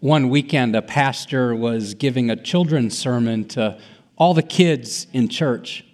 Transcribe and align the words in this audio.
One 0.00 0.30
weekend, 0.30 0.74
a 0.74 0.80
pastor 0.80 1.54
was 1.54 1.92
giving 1.92 2.30
a 2.30 2.36
children's 2.36 2.96
sermon 2.96 3.46
to 3.48 3.78
all 4.16 4.32
the 4.32 4.42
kids 4.42 5.06
in 5.12 5.28
church. 5.28 5.84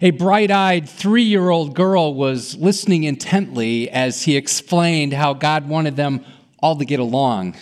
A 0.00 0.10
bright 0.10 0.50
eyed 0.50 0.88
three 0.88 1.22
year 1.22 1.50
old 1.50 1.74
girl 1.74 2.14
was 2.14 2.56
listening 2.56 3.04
intently 3.04 3.90
as 3.90 4.22
he 4.22 4.38
explained 4.38 5.12
how 5.12 5.34
God 5.34 5.68
wanted 5.68 5.96
them 5.96 6.24
all 6.60 6.76
to 6.76 6.86
get 6.86 6.98
along 6.98 7.56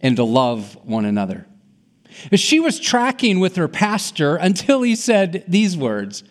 and 0.00 0.16
to 0.16 0.24
love 0.24 0.74
one 0.84 1.04
another. 1.04 1.46
She 2.32 2.58
was 2.58 2.80
tracking 2.80 3.40
with 3.40 3.56
her 3.56 3.68
pastor 3.68 4.36
until 4.36 4.80
he 4.80 4.96
said 4.96 5.44
these 5.46 5.76
words 5.76 6.24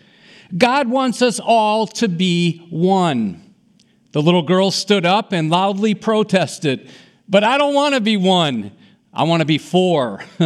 God 0.58 0.88
wants 0.88 1.22
us 1.22 1.38
all 1.38 1.86
to 1.86 2.08
be 2.08 2.66
one. 2.70 3.54
The 4.10 4.20
little 4.20 4.42
girl 4.42 4.72
stood 4.72 5.06
up 5.06 5.30
and 5.30 5.48
loudly 5.48 5.94
protested, 5.94 6.90
But 7.28 7.44
I 7.44 7.56
don't 7.56 7.74
want 7.74 7.94
to 7.94 8.00
be 8.00 8.16
one. 8.16 8.72
I 9.12 9.24
want 9.24 9.40
to 9.40 9.46
be 9.46 9.58
four. 9.58 10.22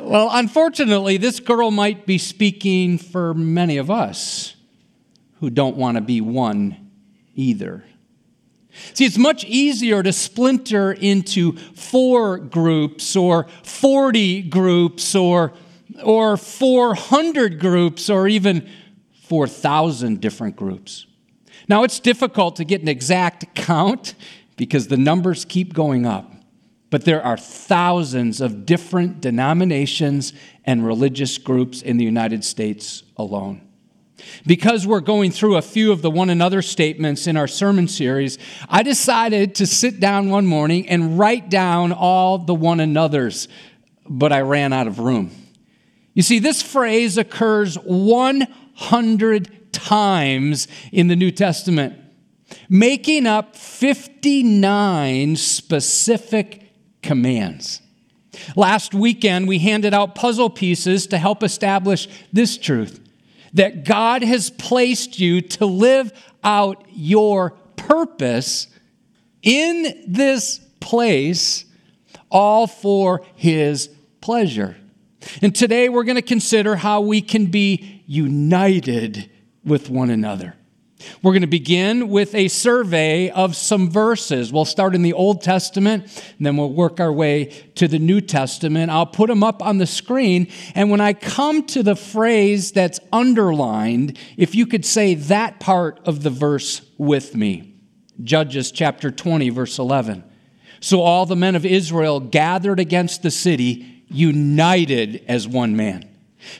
well, 0.00 0.30
unfortunately, 0.32 1.16
this 1.16 1.38
girl 1.38 1.70
might 1.70 2.06
be 2.06 2.18
speaking 2.18 2.98
for 2.98 3.34
many 3.34 3.76
of 3.76 3.90
us 3.90 4.56
who 5.40 5.50
don't 5.50 5.76
want 5.76 5.96
to 5.96 6.00
be 6.00 6.20
one 6.20 6.90
either. 7.36 7.84
See, 8.94 9.04
it's 9.04 9.18
much 9.18 9.44
easier 9.44 10.02
to 10.02 10.12
splinter 10.12 10.92
into 10.92 11.56
four 11.56 12.38
groups 12.38 13.14
or 13.14 13.46
40 13.62 14.42
groups 14.42 15.14
or, 15.14 15.52
or 16.02 16.36
400 16.36 17.60
groups 17.60 18.10
or 18.10 18.28
even 18.28 18.68
4,000 19.22 20.20
different 20.20 20.56
groups. 20.56 21.06
Now, 21.68 21.84
it's 21.84 22.00
difficult 22.00 22.56
to 22.56 22.64
get 22.64 22.82
an 22.82 22.88
exact 22.88 23.54
count 23.54 24.14
because 24.56 24.88
the 24.88 24.96
numbers 24.96 25.44
keep 25.44 25.74
going 25.74 26.06
up 26.06 26.37
but 26.90 27.04
there 27.04 27.22
are 27.22 27.36
thousands 27.36 28.40
of 28.40 28.64
different 28.64 29.20
denominations 29.20 30.32
and 30.64 30.86
religious 30.86 31.38
groups 31.38 31.82
in 31.82 31.96
the 31.96 32.04
United 32.04 32.44
States 32.44 33.02
alone. 33.16 33.62
Because 34.46 34.86
we're 34.86 35.00
going 35.00 35.30
through 35.30 35.56
a 35.56 35.62
few 35.62 35.92
of 35.92 36.02
the 36.02 36.10
one 36.10 36.30
another 36.30 36.62
statements 36.62 37.26
in 37.26 37.36
our 37.36 37.46
sermon 37.46 37.86
series, 37.88 38.38
I 38.68 38.82
decided 38.82 39.54
to 39.56 39.66
sit 39.66 40.00
down 40.00 40.30
one 40.30 40.46
morning 40.46 40.88
and 40.88 41.18
write 41.18 41.48
down 41.48 41.92
all 41.92 42.38
the 42.38 42.54
one 42.54 42.80
another's, 42.80 43.48
but 44.08 44.32
I 44.32 44.40
ran 44.40 44.72
out 44.72 44.86
of 44.86 44.98
room. 44.98 45.30
You 46.14 46.22
see, 46.22 46.40
this 46.40 46.62
phrase 46.62 47.16
occurs 47.16 47.76
100 47.76 49.72
times 49.72 50.66
in 50.90 51.06
the 51.06 51.16
New 51.16 51.30
Testament, 51.30 51.96
making 52.68 53.26
up 53.26 53.54
59 53.54 55.36
specific 55.36 56.67
commands. 57.02 57.80
Last 58.56 58.94
weekend, 58.94 59.48
we 59.48 59.58
handed 59.58 59.94
out 59.94 60.14
puzzle 60.14 60.50
pieces 60.50 61.06
to 61.08 61.18
help 61.18 61.42
establish 61.42 62.08
this 62.32 62.56
truth 62.56 63.00
that 63.54 63.84
God 63.84 64.22
has 64.22 64.50
placed 64.50 65.18
you 65.18 65.40
to 65.40 65.66
live 65.66 66.12
out 66.44 66.84
your 66.92 67.50
purpose 67.76 68.68
in 69.42 70.04
this 70.06 70.58
place, 70.80 71.64
all 72.30 72.66
for 72.66 73.22
His 73.34 73.88
pleasure. 74.20 74.76
And 75.42 75.54
today 75.54 75.88
we're 75.88 76.04
going 76.04 76.16
to 76.16 76.22
consider 76.22 76.76
how 76.76 77.00
we 77.00 77.22
can 77.22 77.46
be 77.46 78.02
united 78.06 79.30
with 79.64 79.90
one 79.90 80.10
another. 80.10 80.54
We're 81.22 81.32
going 81.32 81.42
to 81.42 81.46
begin 81.46 82.08
with 82.08 82.34
a 82.34 82.48
survey 82.48 83.30
of 83.30 83.54
some 83.56 83.90
verses. 83.90 84.52
We'll 84.52 84.64
start 84.64 84.94
in 84.94 85.02
the 85.02 85.12
Old 85.12 85.42
Testament, 85.42 86.04
and 86.38 86.46
then 86.46 86.56
we'll 86.56 86.72
work 86.72 87.00
our 87.00 87.12
way 87.12 87.46
to 87.76 87.88
the 87.88 87.98
New 87.98 88.20
Testament. 88.20 88.90
I'll 88.90 89.06
put 89.06 89.28
them 89.28 89.42
up 89.42 89.62
on 89.62 89.78
the 89.78 89.86
screen, 89.86 90.48
and 90.74 90.90
when 90.90 91.00
I 91.00 91.12
come 91.12 91.66
to 91.68 91.82
the 91.82 91.96
phrase 91.96 92.72
that's 92.72 93.00
underlined, 93.12 94.18
if 94.36 94.54
you 94.54 94.66
could 94.66 94.84
say 94.84 95.14
that 95.14 95.60
part 95.60 96.00
of 96.04 96.22
the 96.22 96.30
verse 96.30 96.82
with 96.98 97.34
me 97.34 97.74
Judges 98.22 98.72
chapter 98.72 99.10
20, 99.12 99.50
verse 99.50 99.78
11. 99.78 100.24
So 100.80 101.02
all 101.02 101.26
the 101.26 101.36
men 101.36 101.54
of 101.54 101.64
Israel 101.64 102.20
gathered 102.20 102.80
against 102.80 103.22
the 103.22 103.30
city, 103.30 104.04
united 104.08 105.24
as 105.28 105.46
one 105.46 105.76
man. 105.76 106.08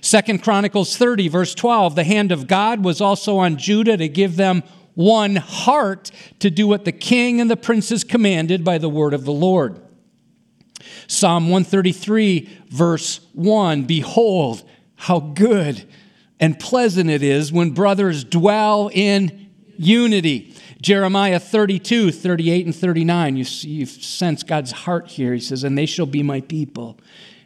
Second 0.01 0.43
Chronicles 0.43 0.97
30, 0.97 1.29
verse 1.29 1.55
12 1.55 1.95
the 1.95 2.05
hand 2.05 2.33
of 2.33 2.47
God 2.47 2.85
was 2.85 3.01
also 3.01 3.39
on 3.39 3.57
Judah 3.57 3.97
to 3.97 4.09
give 4.09 4.37
them 4.37 4.63
one 4.95 5.37
heart 5.37 6.11
to 6.41 6.51
do 6.51 6.67
what 6.67 6.85
the 6.85 6.93
king 6.93 7.41
and 7.41 7.51
the 7.51 7.57
princes 7.57 8.03
commanded 8.03 8.65
by 8.65 8.79
the 8.79 8.89
word 8.89 9.15
of 9.15 9.25
the 9.25 9.33
Lord. 9.33 9.81
Psalm 11.07 11.45
133, 11.45 12.49
verse 12.69 13.21
1 13.33 13.85
Behold, 13.85 14.65
how 14.97 15.21
good 15.21 15.87
and 16.41 16.59
pleasant 16.59 17.11
it 17.11 17.23
is 17.23 17.53
when 17.53 17.71
brothers 17.71 18.25
dwell 18.25 18.91
in 18.93 19.51
unity. 19.77 20.55
Jeremiah 20.81 21.41
32, 21.41 22.13
38, 22.13 22.67
and 22.67 22.75
39. 22.75 23.37
You, 23.37 23.45
see, 23.45 23.69
you 23.69 23.87
sense 23.87 24.43
God's 24.43 24.73
heart 24.73 25.09
here. 25.09 25.35
He 25.35 25.41
says, 25.41 25.65
And 25.65 25.77
they 25.77 25.87
shall 25.87 26.07
be 26.07 26.23
my 26.23 26.41
people, 26.41 26.99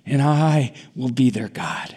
and 0.05 0.21
I 0.21 0.75
will 0.95 1.11
be 1.11 1.31
their 1.31 1.49
God. 1.49 1.97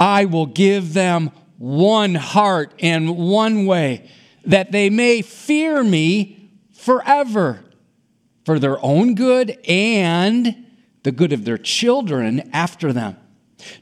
I 0.00 0.24
will 0.24 0.46
give 0.46 0.94
them 0.94 1.30
one 1.58 2.14
heart 2.14 2.72
and 2.80 3.18
one 3.18 3.66
way, 3.66 4.10
that 4.46 4.72
they 4.72 4.88
may 4.88 5.20
fear 5.20 5.84
me 5.84 6.50
forever 6.72 7.62
for 8.46 8.58
their 8.58 8.82
own 8.82 9.14
good 9.14 9.58
and 9.68 10.66
the 11.02 11.12
good 11.12 11.34
of 11.34 11.44
their 11.44 11.58
children 11.58 12.50
after 12.52 12.94
them. 12.94 13.18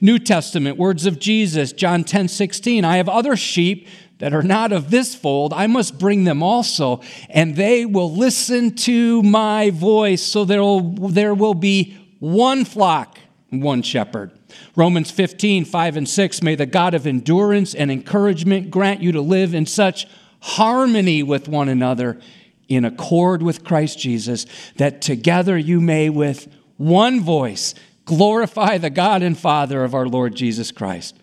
New 0.01 0.19
Testament 0.19 0.77
words 0.77 1.07
of 1.07 1.21
Jesus, 1.21 1.73
John 1.73 2.03
10 2.03 2.27
16. 2.27 2.85
I 2.85 2.97
have 2.97 3.09
other 3.09 3.37
sheep 3.37 3.87
that 4.19 4.35
are 4.35 4.43
not 4.43 4.73
of 4.73 4.91
this 4.91 5.15
fold. 5.15 5.53
I 5.53 5.69
must 5.69 5.99
bring 6.01 6.25
them 6.25 6.43
also, 6.43 7.01
and 7.31 7.55
they 7.55 7.87
will 7.87 8.13
listen 8.13 8.75
to 8.75 9.23
my 9.23 9.71
voice. 9.71 10.23
So 10.23 10.45
there 10.45 10.61
will, 10.61 11.09
there 11.09 11.35
will 11.35 11.55
be 11.55 11.97
one 12.19 12.65
flock, 12.65 13.19
one 13.51 13.83
shepherd. 13.83 14.38
Romans 14.77 15.11
15, 15.11 15.65
5 15.65 15.97
and 15.97 16.09
6. 16.09 16.43
May 16.43 16.55
the 16.55 16.67
God 16.67 16.95
of 16.95 17.07
endurance 17.07 17.75
and 17.75 17.91
encouragement 17.91 18.71
grant 18.71 19.03
you 19.03 19.13
to 19.13 19.21
live 19.21 19.55
in 19.55 19.67
such 19.67 20.07
harmony 20.41 21.23
with 21.23 21.49
one 21.49 21.69
another 21.69 22.21
in 22.69 22.85
accord 22.85 23.43
with 23.43 23.65
Christ 23.65 23.99
Jesus, 23.99 24.47
that 24.77 25.01
together 25.01 25.57
you 25.57 25.81
may 25.81 26.11
with 26.11 26.49
one 26.77 27.21
voice 27.21 27.75
glorify 28.05 28.79
the 28.79 28.91
God 28.91 29.23
and 29.23 29.37
Father 29.37 29.85
of 29.85 29.95
our 29.95 30.07
Lord 30.07 30.35
Jesus 30.35 30.71
Christ. 30.71 31.17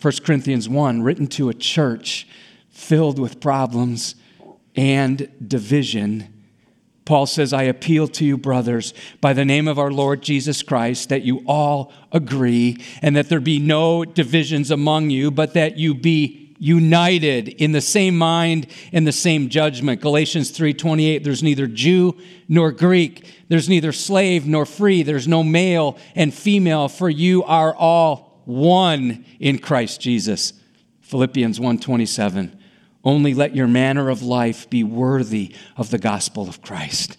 1 0.00 0.12
Corinthians 0.24 0.68
1, 0.68 1.02
written 1.02 1.26
to 1.28 1.48
a 1.48 1.54
church 1.54 2.26
filled 2.68 3.18
with 3.18 3.40
problems 3.40 4.14
and 4.76 5.30
division 5.46 6.33
Paul 7.04 7.26
says, 7.26 7.52
I 7.52 7.64
appeal 7.64 8.08
to 8.08 8.24
you, 8.24 8.38
brothers, 8.38 8.94
by 9.20 9.34
the 9.34 9.44
name 9.44 9.68
of 9.68 9.78
our 9.78 9.90
Lord 9.90 10.22
Jesus 10.22 10.62
Christ, 10.62 11.10
that 11.10 11.22
you 11.22 11.42
all 11.46 11.92
agree 12.12 12.82
and 13.02 13.14
that 13.14 13.28
there 13.28 13.40
be 13.40 13.58
no 13.58 14.04
divisions 14.04 14.70
among 14.70 15.10
you, 15.10 15.30
but 15.30 15.52
that 15.54 15.76
you 15.76 15.94
be 15.94 16.44
united 16.58 17.48
in 17.48 17.72
the 17.72 17.80
same 17.80 18.16
mind 18.16 18.66
and 18.92 19.06
the 19.06 19.12
same 19.12 19.50
judgment. 19.50 20.00
Galatians 20.00 20.50
3:28 20.50 21.22
there's 21.24 21.42
neither 21.42 21.66
Jew 21.66 22.16
nor 22.48 22.72
Greek, 22.72 23.26
there's 23.48 23.68
neither 23.68 23.92
slave 23.92 24.46
nor 24.46 24.64
free, 24.64 25.02
there's 25.02 25.28
no 25.28 25.42
male 25.42 25.98
and 26.14 26.32
female, 26.32 26.88
for 26.88 27.10
you 27.10 27.42
are 27.44 27.74
all 27.74 28.40
one 28.46 29.26
in 29.40 29.58
Christ 29.58 30.00
Jesus. 30.00 30.54
Philippians 31.02 31.60
1:27 31.60 32.52
only 33.04 33.34
let 33.34 33.54
your 33.54 33.66
manner 33.66 34.08
of 34.08 34.22
life 34.22 34.68
be 34.70 34.82
worthy 34.82 35.54
of 35.76 35.90
the 35.90 35.98
gospel 35.98 36.48
of 36.48 36.62
Christ. 36.62 37.18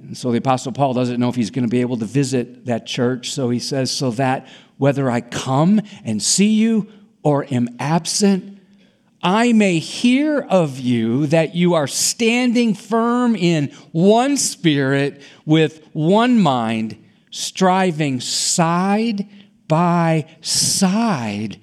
And 0.00 0.16
so 0.16 0.30
the 0.32 0.38
Apostle 0.38 0.72
Paul 0.72 0.92
doesn't 0.92 1.18
know 1.18 1.28
if 1.28 1.34
he's 1.34 1.50
going 1.50 1.64
to 1.64 1.70
be 1.70 1.80
able 1.80 1.96
to 1.98 2.04
visit 2.04 2.66
that 2.66 2.86
church. 2.86 3.32
So 3.32 3.48
he 3.50 3.58
says, 3.58 3.90
So 3.90 4.10
that 4.12 4.46
whether 4.76 5.10
I 5.10 5.20
come 5.20 5.80
and 6.04 6.22
see 6.22 6.54
you 6.54 6.88
or 7.22 7.46
am 7.50 7.68
absent, 7.78 8.60
I 9.22 9.54
may 9.54 9.78
hear 9.78 10.40
of 10.40 10.78
you 10.78 11.26
that 11.28 11.54
you 11.54 11.72
are 11.72 11.86
standing 11.86 12.74
firm 12.74 13.34
in 13.34 13.68
one 13.92 14.36
spirit 14.36 15.22
with 15.46 15.88
one 15.94 16.42
mind, 16.42 17.02
striving 17.30 18.20
side 18.20 19.26
by 19.66 20.26
side 20.42 21.58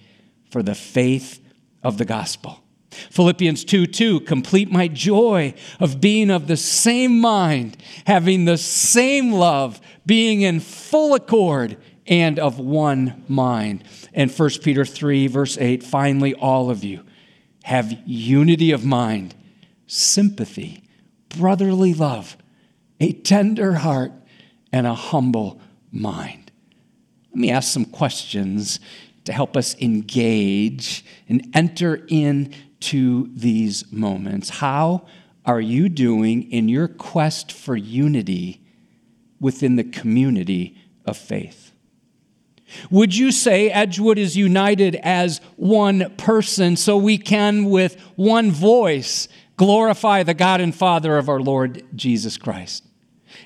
for 0.49 0.63
the 0.63 0.73
faith 0.73 1.39
of 1.83 1.99
the 1.99 2.05
gospel. 2.05 2.60
Philippians 2.91 3.63
2 3.63 3.87
2, 3.87 4.21
complete 4.21 4.71
my 4.71 4.87
joy 4.87 5.53
of 5.79 6.01
being 6.01 6.29
of 6.29 6.47
the 6.47 6.57
same 6.57 7.19
mind, 7.19 7.77
having 8.05 8.45
the 8.45 8.57
same 8.57 9.31
love, 9.31 9.79
being 10.05 10.41
in 10.41 10.59
full 10.59 11.13
accord 11.15 11.77
and 12.07 12.37
of 12.39 12.59
one 12.59 13.23
mind. 13.27 13.83
And 14.13 14.31
1 14.31 14.49
Peter 14.61 14.85
3, 14.85 15.27
verse 15.27 15.57
8, 15.57 15.83
finally, 15.83 16.33
all 16.33 16.69
of 16.69 16.83
you 16.83 17.05
have 17.63 17.97
unity 18.05 18.71
of 18.71 18.83
mind, 18.83 19.35
sympathy, 19.87 20.83
brotherly 21.29 21.93
love, 21.93 22.35
a 22.99 23.13
tender 23.13 23.73
heart, 23.75 24.11
and 24.73 24.87
a 24.87 24.93
humble 24.93 25.61
mind. 25.91 26.51
Let 27.29 27.37
me 27.37 27.51
ask 27.51 27.71
some 27.71 27.85
questions 27.85 28.79
to 29.25 29.33
help 29.33 29.55
us 29.55 29.79
engage 29.79 31.05
and 31.29 31.47
enter 31.53 32.05
into 32.81 33.29
these 33.35 33.91
moments. 33.91 34.49
How 34.49 35.05
are 35.45 35.61
you 35.61 35.87
doing 35.87 36.51
in 36.51 36.67
your 36.67 36.87
quest 36.87 37.51
for 37.51 37.75
unity 37.75 38.59
within 39.39 39.75
the 39.75 39.83
community 39.83 40.75
of 41.05 41.15
faith? 41.15 41.73
Would 42.89 43.15
you 43.15 43.31
say 43.31 43.69
Edgewood 43.69 44.17
is 44.17 44.35
united 44.35 44.95
as 44.95 45.41
one 45.57 46.15
person 46.15 46.75
so 46.75 46.97
we 46.97 47.19
can, 47.19 47.65
with 47.65 47.99
one 48.15 48.49
voice, 48.49 49.27
glorify 49.57 50.23
the 50.23 50.33
God 50.33 50.59
and 50.59 50.73
Father 50.73 51.17
of 51.17 51.29
our 51.29 51.39
Lord 51.39 51.83
Jesus 51.95 52.37
Christ? 52.37 52.83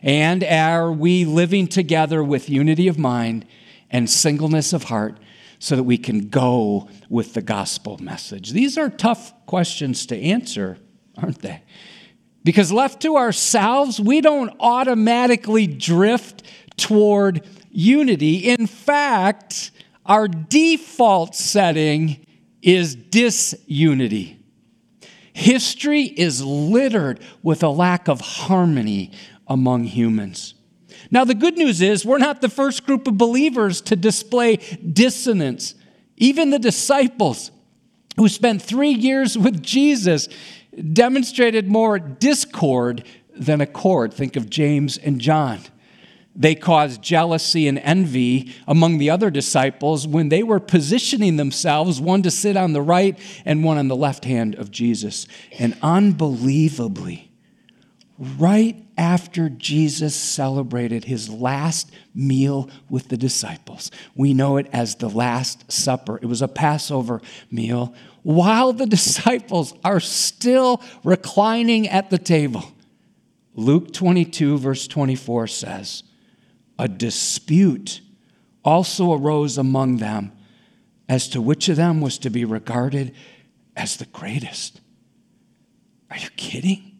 And 0.01 0.45
are 0.45 0.91
we 0.93 1.25
living 1.25 1.67
together 1.67 2.23
with 2.23 2.49
unity 2.49 2.87
of 2.87 2.97
mind 2.97 3.45
and 3.89 4.09
singleness 4.09 4.71
of 4.71 4.83
heart 4.83 5.17
so 5.65 5.75
that 5.75 5.81
we 5.81 5.97
can 5.97 6.29
go 6.29 6.87
with 7.09 7.33
the 7.33 7.41
gospel 7.41 7.97
message? 7.97 8.51
These 8.51 8.77
are 8.77 8.87
tough 8.87 9.33
questions 9.47 10.05
to 10.05 10.15
answer, 10.15 10.77
aren't 11.17 11.41
they? 11.41 11.63
Because 12.43 12.71
left 12.71 13.01
to 13.01 13.17
ourselves, 13.17 13.99
we 13.99 14.21
don't 14.21 14.55
automatically 14.59 15.65
drift 15.65 16.43
toward 16.77 17.47
unity. 17.71 18.47
In 18.47 18.67
fact, 18.67 19.71
our 20.05 20.27
default 20.27 21.33
setting 21.33 22.23
is 22.61 22.93
disunity. 22.93 24.37
History 25.33 26.03
is 26.03 26.45
littered 26.45 27.19
with 27.41 27.63
a 27.63 27.69
lack 27.69 28.07
of 28.07 28.21
harmony 28.21 29.13
among 29.47 29.85
humans. 29.85 30.53
Now, 31.11 31.23
the 31.23 31.35
good 31.35 31.57
news 31.57 31.81
is 31.81 32.05
we're 32.05 32.17
not 32.17 32.41
the 32.41 32.49
first 32.49 32.85
group 32.85 33.07
of 33.07 33.17
believers 33.17 33.81
to 33.81 33.95
display 33.95 34.57
dissonance. 34.57 35.75
Even 36.17 36.49
the 36.49 36.59
disciples 36.59 37.51
who 38.17 38.29
spent 38.29 38.61
three 38.61 38.91
years 38.91 39.37
with 39.37 39.61
Jesus 39.61 40.27
demonstrated 40.93 41.67
more 41.67 41.99
discord 41.99 43.03
than 43.35 43.61
accord. 43.61 44.13
Think 44.13 44.35
of 44.35 44.49
James 44.49 44.97
and 44.97 45.19
John. 45.19 45.59
They 46.37 46.53
caused 46.53 47.01
jealousy 47.01 47.65
and 47.67 47.79
envy 47.79 48.53
among 48.67 48.97
the 48.97 49.09
other 49.09 49.31
disciples 49.31 50.05
when 50.05 50.27
they 50.27 50.43
were 50.43 50.59
positioning 50.59 51.37
themselves, 51.37 52.01
one 52.01 52.23
to 52.23 52.31
sit 52.31 52.57
on 52.57 52.73
the 52.73 52.81
right 52.81 53.17
and 53.45 53.63
one 53.63 53.77
on 53.77 53.87
the 53.87 53.95
left 53.95 54.25
hand 54.25 54.55
of 54.55 54.69
Jesus. 54.69 55.27
And 55.57 55.77
unbelievably, 55.81 57.24
right 58.17 58.81
after 58.97 59.49
Jesus 59.49 60.15
celebrated 60.15 61.05
his 61.05 61.29
last 61.29 61.91
meal 62.13 62.69
with 62.89 63.09
the 63.09 63.17
disciples, 63.17 63.91
we 64.15 64.33
know 64.33 64.57
it 64.57 64.67
as 64.71 64.95
the 64.95 65.09
Last 65.09 65.71
Supper. 65.71 66.17
It 66.21 66.25
was 66.25 66.41
a 66.41 66.47
Passover 66.47 67.21
meal. 67.51 67.93
While 68.23 68.73
the 68.73 68.85
disciples 68.97 69.73
are 69.83 69.99
still 69.99 70.81
reclining 71.03 71.87
at 71.87 72.09
the 72.09 72.17
table, 72.17 72.63
Luke 73.53 73.93
22, 73.93 74.57
verse 74.57 74.87
24 74.87 75.47
says, 75.47 76.03
a 76.77 76.87
dispute 76.87 78.01
also 78.63 79.13
arose 79.13 79.57
among 79.57 79.97
them 79.97 80.31
as 81.07 81.29
to 81.29 81.41
which 81.41 81.69
of 81.69 81.77
them 81.77 82.01
was 82.01 82.17
to 82.17 82.29
be 82.29 82.43
regarded 82.43 83.13
as 83.75 83.97
the 83.97 84.05
greatest. 84.07 84.81
Are 86.09 86.17
you 86.17 86.29
kidding? 86.35 86.94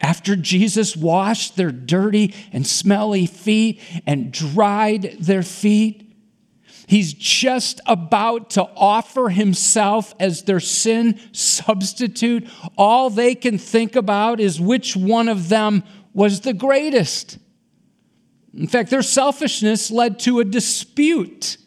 After 0.00 0.36
Jesus 0.36 0.96
washed 0.96 1.56
their 1.56 1.72
dirty 1.72 2.34
and 2.52 2.66
smelly 2.66 3.26
feet 3.26 3.80
and 4.06 4.32
dried 4.32 5.16
their 5.20 5.42
feet, 5.42 6.08
He's 6.88 7.12
just 7.12 7.82
about 7.84 8.48
to 8.50 8.62
offer 8.74 9.28
himself 9.28 10.14
as 10.18 10.44
their 10.44 10.58
sin 10.58 11.20
substitute. 11.32 12.48
All 12.78 13.10
they 13.10 13.34
can 13.34 13.58
think 13.58 13.94
about 13.94 14.40
is 14.40 14.58
which 14.58 14.96
one 14.96 15.28
of 15.28 15.50
them 15.50 15.84
was 16.14 16.40
the 16.40 16.54
greatest. 16.54 17.36
In 18.56 18.68
fact, 18.68 18.88
their 18.88 19.02
selfishness 19.02 19.90
led 19.90 20.18
to 20.20 20.40
a 20.40 20.46
dispute. 20.46 21.58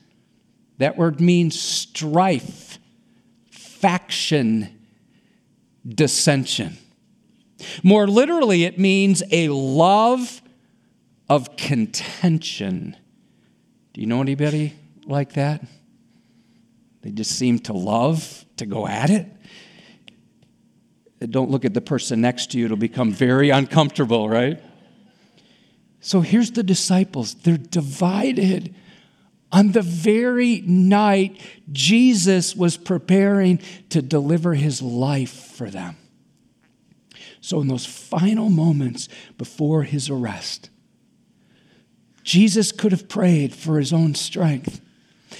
That 0.79 0.97
word 0.97 1.21
means 1.21 1.59
strife, 1.61 2.79
faction, 3.51 4.69
dissension. 5.87 6.79
More 7.83 8.07
literally, 8.07 8.63
it 8.63 8.77
means 8.79 9.23
a 9.31 9.49
love 9.49 10.41
of 11.29 11.55
contention. 11.55 12.95
Do 13.93 14.01
you 14.01 14.07
know 14.07 14.21
anybody 14.21 14.73
like 15.05 15.33
that? 15.33 15.63
They 17.01 17.11
just 17.11 17.31
seem 17.31 17.59
to 17.59 17.73
love 17.73 18.45
to 18.57 18.65
go 18.65 18.87
at 18.87 19.09
it. 19.09 19.27
Don't 21.29 21.51
look 21.51 21.65
at 21.65 21.73
the 21.73 21.81
person 21.81 22.21
next 22.21 22.51
to 22.51 22.57
you, 22.57 22.65
it'll 22.65 22.77
become 22.77 23.11
very 23.11 23.49
uncomfortable, 23.49 24.27
right? 24.27 24.61
So 25.99 26.21
here's 26.21 26.51
the 26.51 26.63
disciples. 26.63 27.35
They're 27.35 27.57
divided. 27.57 28.75
On 29.51 29.71
the 29.71 29.81
very 29.81 30.61
night 30.61 31.39
Jesus 31.71 32.55
was 32.55 32.77
preparing 32.77 33.59
to 33.89 34.01
deliver 34.01 34.53
his 34.55 34.81
life 34.81 35.53
for 35.53 35.69
them. 35.69 35.97
So, 37.41 37.59
in 37.59 37.67
those 37.67 37.87
final 37.87 38.49
moments 38.49 39.09
before 39.37 39.81
his 39.83 40.09
arrest, 40.09 40.69
Jesus 42.23 42.71
could 42.71 42.91
have 42.91 43.09
prayed 43.09 43.53
for 43.53 43.79
his 43.79 43.91
own 43.91 44.13
strength. 44.13 44.79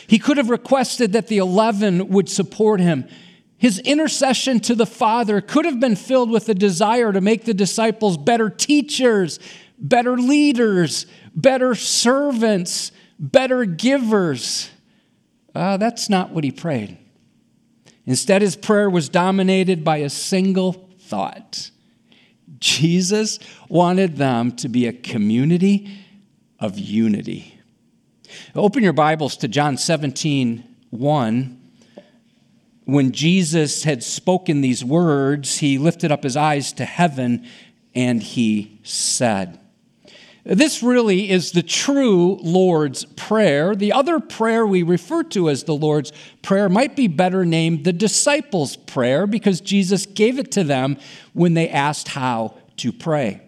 He 0.08 0.18
could 0.18 0.38
have 0.38 0.50
requested 0.50 1.14
that 1.14 1.28
the 1.28 1.38
11 1.38 2.10
would 2.10 2.28
support 2.28 2.80
him. 2.80 3.08
His 3.58 3.78
intercession 3.80 4.60
to 4.62 4.74
the 4.74 4.88
Father 4.88 5.42
could 5.42 5.66
have 5.66 5.80
been 5.80 5.96
filled 5.96 6.32
with 6.32 6.50
a 6.50 6.56
desire 6.56 7.14
to 7.14 7.22
make 7.22 7.46
the 7.46 7.54
disciples 7.54 8.18
better 8.18 8.50
teachers, 8.50 9.40
better 9.78 10.18
leaders, 10.18 11.06
better 11.36 11.76
servants, 11.76 12.92
better 13.20 13.66
givers. 13.66 14.72
Uh, 15.54 15.78
that's 15.78 16.10
not 16.10 16.32
what 16.32 16.44
he 16.44 16.52
prayed. 16.52 16.98
Instead, 18.08 18.42
his 18.42 18.56
prayer 18.56 18.90
was 18.90 19.10
dominated 19.10 19.84
by 19.84 19.98
a 19.98 20.10
single 20.10 20.90
thought 21.00 21.71
Jesus 22.62 23.40
wanted 23.68 24.16
them 24.16 24.54
to 24.54 24.70
be 24.70 24.88
a 24.88 24.94
community 24.94 25.90
of 26.60 26.80
unity. 26.80 27.60
Open 28.56 28.84
your 28.84 28.94
Bibles 28.94 29.36
to 29.38 29.50
John 29.50 29.78
17 29.78 30.64
1. 30.92 31.58
When 32.86 33.12
Jesus 33.12 33.84
had 33.84 34.04
spoken 34.04 34.62
these 34.62 34.84
words, 34.84 35.58
he 35.58 35.78
lifted 35.78 36.12
up 36.12 36.24
his 36.24 36.38
eyes 36.38 36.72
to 36.74 36.86
heaven 36.86 37.48
and 37.94 38.22
he 38.22 38.80
said, 38.84 39.62
this 40.44 40.82
really 40.82 41.30
is 41.30 41.52
the 41.52 41.62
true 41.62 42.40
Lord's 42.42 43.06
Prayer. 43.06 43.76
The 43.76 43.94
other 43.94 44.20
prayer 44.20 44.66
we 44.66 44.82
refer 44.82 45.24
to 45.24 45.50
as 45.50 45.64
the 45.64 45.76
Lord's 45.76 46.12
Prayer 46.42 46.68
might 46.68 46.96
be 46.96 47.08
better 47.08 47.46
named 47.46 47.84
the 47.84 47.94
disciples' 47.94 48.76
prayer 48.76 49.28
because 49.28 49.62
Jesus 49.62 50.08
gave 50.08 50.40
it 50.40 50.52
to 50.54 50.64
them 50.64 50.98
when 51.34 51.54
they 51.54 51.70
asked 51.70 52.10
how 52.10 52.56
to 52.82 52.92
pray. 52.92 53.42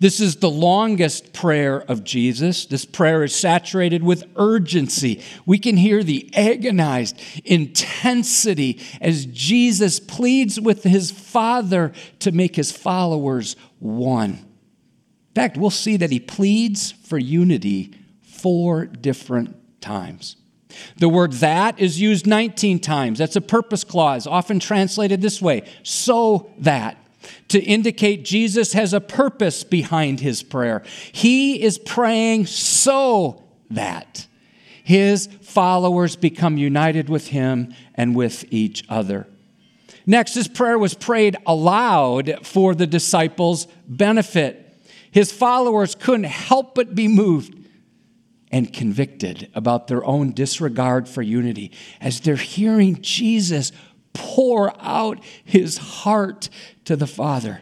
This 0.00 0.20
is 0.20 0.36
the 0.36 0.50
longest 0.50 1.32
prayer 1.32 1.80
of 1.80 2.04
Jesus. 2.04 2.66
This 2.66 2.84
prayer 2.84 3.22
is 3.22 3.34
saturated 3.34 4.02
with 4.02 4.24
urgency. 4.36 5.22
We 5.46 5.58
can 5.58 5.76
hear 5.76 6.02
the 6.02 6.30
agonized 6.34 7.20
intensity 7.44 8.80
as 9.00 9.26
Jesus 9.26 10.00
pleads 10.00 10.60
with 10.60 10.82
his 10.82 11.10
Father 11.10 11.92
to 12.20 12.32
make 12.32 12.56
his 12.56 12.72
followers 12.72 13.56
one 13.78 14.30
In 14.30 15.34
fact, 15.34 15.56
we'll 15.56 15.70
see 15.70 15.96
that 15.98 16.10
he 16.10 16.18
pleads 16.18 16.90
for 16.90 17.18
unity 17.18 17.94
four 18.22 18.86
different 18.86 19.80
times. 19.80 20.36
The 20.96 21.08
word 21.08 21.32
that 21.34 21.78
is 21.78 22.00
used 22.00 22.26
19 22.26 22.80
times. 22.80 23.18
That's 23.18 23.36
a 23.36 23.40
purpose 23.40 23.84
clause, 23.84 24.26
often 24.26 24.60
translated 24.60 25.20
this 25.20 25.40
way 25.40 25.62
so 25.82 26.50
that, 26.58 26.96
to 27.48 27.60
indicate 27.60 28.24
Jesus 28.24 28.72
has 28.72 28.92
a 28.92 29.00
purpose 29.00 29.64
behind 29.64 30.20
his 30.20 30.42
prayer. 30.42 30.82
He 31.12 31.62
is 31.62 31.78
praying 31.78 32.46
so 32.46 33.42
that 33.70 34.26
his 34.84 35.26
followers 35.42 36.16
become 36.16 36.56
united 36.56 37.08
with 37.08 37.28
him 37.28 37.74
and 37.94 38.16
with 38.16 38.44
each 38.50 38.84
other. 38.88 39.26
Next, 40.06 40.34
his 40.34 40.48
prayer 40.48 40.78
was 40.78 40.94
prayed 40.94 41.36
aloud 41.46 42.38
for 42.42 42.74
the 42.74 42.86
disciples' 42.86 43.66
benefit 43.86 44.64
his 45.10 45.32
followers 45.32 45.94
couldn't 45.94 46.24
help 46.24 46.74
but 46.74 46.94
be 46.94 47.08
moved 47.08 47.54
and 48.50 48.72
convicted 48.72 49.50
about 49.54 49.88
their 49.88 50.04
own 50.04 50.32
disregard 50.32 51.08
for 51.08 51.22
unity 51.22 51.72
as 52.00 52.20
they're 52.20 52.36
hearing 52.36 53.00
Jesus 53.02 53.72
pour 54.14 54.72
out 54.80 55.22
his 55.44 55.76
heart 55.78 56.48
to 56.88 56.96
the 56.96 57.06
Father. 57.06 57.60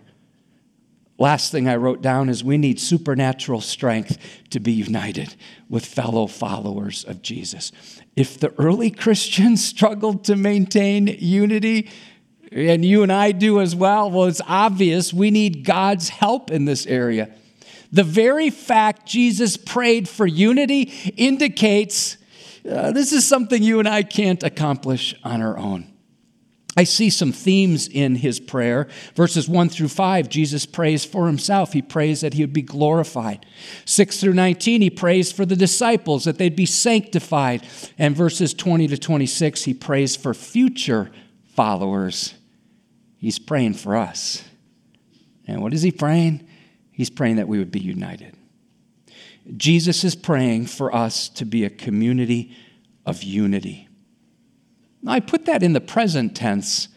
Last 1.19 1.51
thing 1.51 1.69
I 1.69 1.75
wrote 1.75 2.01
down 2.01 2.29
is 2.29 2.45
we 2.45 2.59
need 2.59 2.79
supernatural 2.79 3.61
strength 3.61 4.19
to 4.51 4.61
be 4.61 4.71
united 4.71 5.35
with 5.69 5.85
fellow 5.85 6.29
followers 6.29 7.03
of 7.03 7.23
Jesus. 7.23 7.73
If 8.15 8.39
the 8.39 8.55
early 8.57 8.89
Christians 8.89 9.65
struggled 9.69 10.23
to 10.27 10.37
maintain 10.37 11.09
unity, 11.09 11.91
and 12.53 12.85
you 12.85 13.03
and 13.03 13.13
I 13.13 13.33
do 13.33 13.61
as 13.61 13.75
well, 13.75 14.09
well, 14.13 14.27
it's 14.27 14.41
obvious 14.47 15.13
we 15.13 15.33
need 15.33 15.65
God's 15.65 16.09
help 16.09 16.53
in 16.53 16.65
this 16.65 16.87
area. 16.87 17.29
The 17.91 18.05
very 18.05 18.51
fact 18.51 19.07
Jesus 19.07 19.57
prayed 19.57 20.09
for 20.09 20.29
unity 20.29 20.83
indicates 21.17 22.17
uh, 22.65 22.93
this 22.93 23.13
is 23.13 23.27
something 23.27 23.61
you 23.61 23.81
and 23.81 23.89
I 23.89 24.05
can't 24.05 24.45
accomplish 24.45 25.17
on 25.25 25.43
our 25.43 25.59
own. 25.59 25.96
I 26.77 26.85
see 26.85 27.09
some 27.09 27.33
themes 27.33 27.89
in 27.89 28.17
his 28.17 28.39
prayer. 28.39 28.87
Verses 29.15 29.49
1 29.49 29.71
through 29.71 29.89
5, 29.89 30.29
Jesus 30.29 30.67
prays 30.67 31.05
for 31.07 31.27
himself. 31.27 31.73
He 31.73 31.81
prays 31.81 32.21
that 32.21 32.35
he 32.35 32.43
would 32.43 32.53
be 32.53 32.63
glorified. 32.63 33.47
6 33.87 34.21
through 34.21 34.35
19, 34.35 34.83
he 34.83 34.91
prays 34.91 35.33
for 35.33 35.47
the 35.47 35.57
disciples, 35.57 36.25
that 36.25 36.37
they'd 36.37 36.55
be 36.55 36.67
sanctified. 36.67 37.67
And 37.97 38.15
verses 38.15 38.53
20 38.53 38.89
to 38.89 38.99
26, 38.99 39.65
he 39.65 39.73
prays 39.73 40.17
for 40.17 40.35
future 40.35 41.11
followers. 41.55 42.35
He's 43.17 43.39
praying 43.39 43.75
for 43.75 43.97
us. 43.97 44.45
And 45.47 45.63
what 45.63 45.73
is 45.73 45.81
he 45.83 45.91
praying? 45.91 46.47
He's 46.93 47.11
praying 47.11 47.37
that 47.37 47.49
we 47.49 47.59
would 47.59 47.71
be 47.71 47.81
united. 47.81 48.37
Jesus 49.57 50.05
is 50.05 50.15
praying 50.15 50.67
for 50.67 50.95
us 50.95 51.29
to 51.31 51.45
be 51.45 51.65
a 51.65 51.71
community 51.71 52.55
of 53.07 53.23
unity. 53.23 53.86
I 55.07 55.21
put 55.21 55.45
that 55.47 55.63
in 55.63 55.73
the 55.73 55.81
present 55.81 56.37
tense 56.37 56.89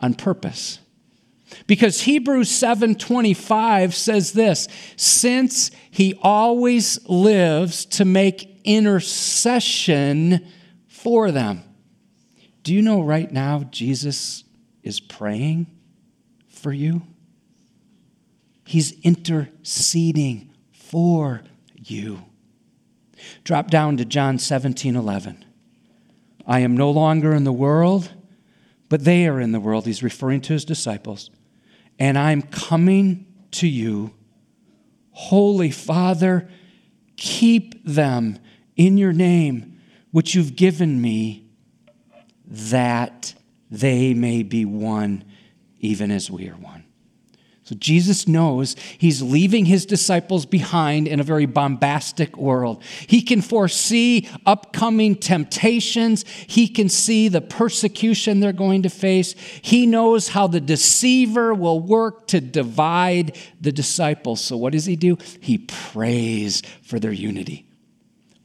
on 0.00 0.14
purpose. 0.14 0.80
Because 1.66 2.02
Hebrews 2.02 2.50
7:25 2.50 3.94
says 3.94 4.32
this, 4.32 4.68
since 4.96 5.70
he 5.90 6.18
always 6.22 6.98
lives 7.08 7.84
to 7.86 8.04
make 8.04 8.60
intercession 8.64 10.44
for 10.88 11.30
them. 11.30 11.62
Do 12.62 12.74
you 12.74 12.82
know 12.82 13.00
right 13.00 13.30
now 13.30 13.62
Jesus 13.70 14.42
is 14.82 14.98
praying 14.98 15.68
for 16.48 16.72
you? 16.72 17.02
He's 18.64 18.98
interceding 19.02 20.52
for 20.72 21.42
you. 21.76 22.24
Drop 23.44 23.70
down 23.70 23.96
to 23.98 24.04
John 24.04 24.40
17 24.40 24.96
11. 24.96 25.45
I 26.46 26.60
am 26.60 26.76
no 26.76 26.90
longer 26.90 27.34
in 27.34 27.44
the 27.44 27.52
world, 27.52 28.12
but 28.88 29.04
they 29.04 29.26
are 29.26 29.40
in 29.40 29.52
the 29.52 29.60
world. 29.60 29.86
He's 29.86 30.02
referring 30.02 30.40
to 30.42 30.52
his 30.52 30.64
disciples. 30.64 31.30
And 31.98 32.16
I'm 32.16 32.42
coming 32.42 33.26
to 33.52 33.66
you. 33.66 34.14
Holy 35.10 35.70
Father, 35.70 36.48
keep 37.16 37.84
them 37.84 38.38
in 38.76 38.96
your 38.98 39.12
name, 39.12 39.80
which 40.12 40.34
you've 40.34 40.56
given 40.56 41.00
me, 41.00 41.48
that 42.46 43.34
they 43.70 44.14
may 44.14 44.42
be 44.42 44.64
one, 44.64 45.24
even 45.80 46.10
as 46.10 46.30
we 46.30 46.48
are 46.48 46.56
one. 46.56 46.85
So 47.66 47.74
Jesus 47.74 48.28
knows 48.28 48.76
he's 48.96 49.20
leaving 49.22 49.64
his 49.64 49.86
disciples 49.86 50.46
behind 50.46 51.08
in 51.08 51.18
a 51.18 51.24
very 51.24 51.46
bombastic 51.46 52.36
world. 52.36 52.80
He 53.08 53.20
can 53.20 53.42
foresee 53.42 54.28
upcoming 54.46 55.16
temptations. 55.16 56.24
He 56.28 56.68
can 56.68 56.88
see 56.88 57.26
the 57.26 57.40
persecution 57.40 58.38
they're 58.38 58.52
going 58.52 58.84
to 58.84 58.88
face. 58.88 59.34
He 59.62 59.84
knows 59.84 60.28
how 60.28 60.46
the 60.46 60.60
deceiver 60.60 61.52
will 61.52 61.80
work 61.80 62.28
to 62.28 62.40
divide 62.40 63.36
the 63.60 63.72
disciples. 63.72 64.40
So 64.40 64.56
what 64.56 64.72
does 64.72 64.84
he 64.84 64.94
do? 64.94 65.18
He 65.40 65.58
prays 65.58 66.62
for 66.82 67.00
their 67.00 67.10
unity. 67.10 67.66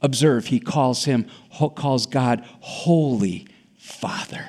Observe, 0.00 0.46
he 0.46 0.58
calls 0.58 1.04
him 1.04 1.28
calls 1.76 2.06
God 2.06 2.44
holy 2.58 3.46
Father 3.78 4.48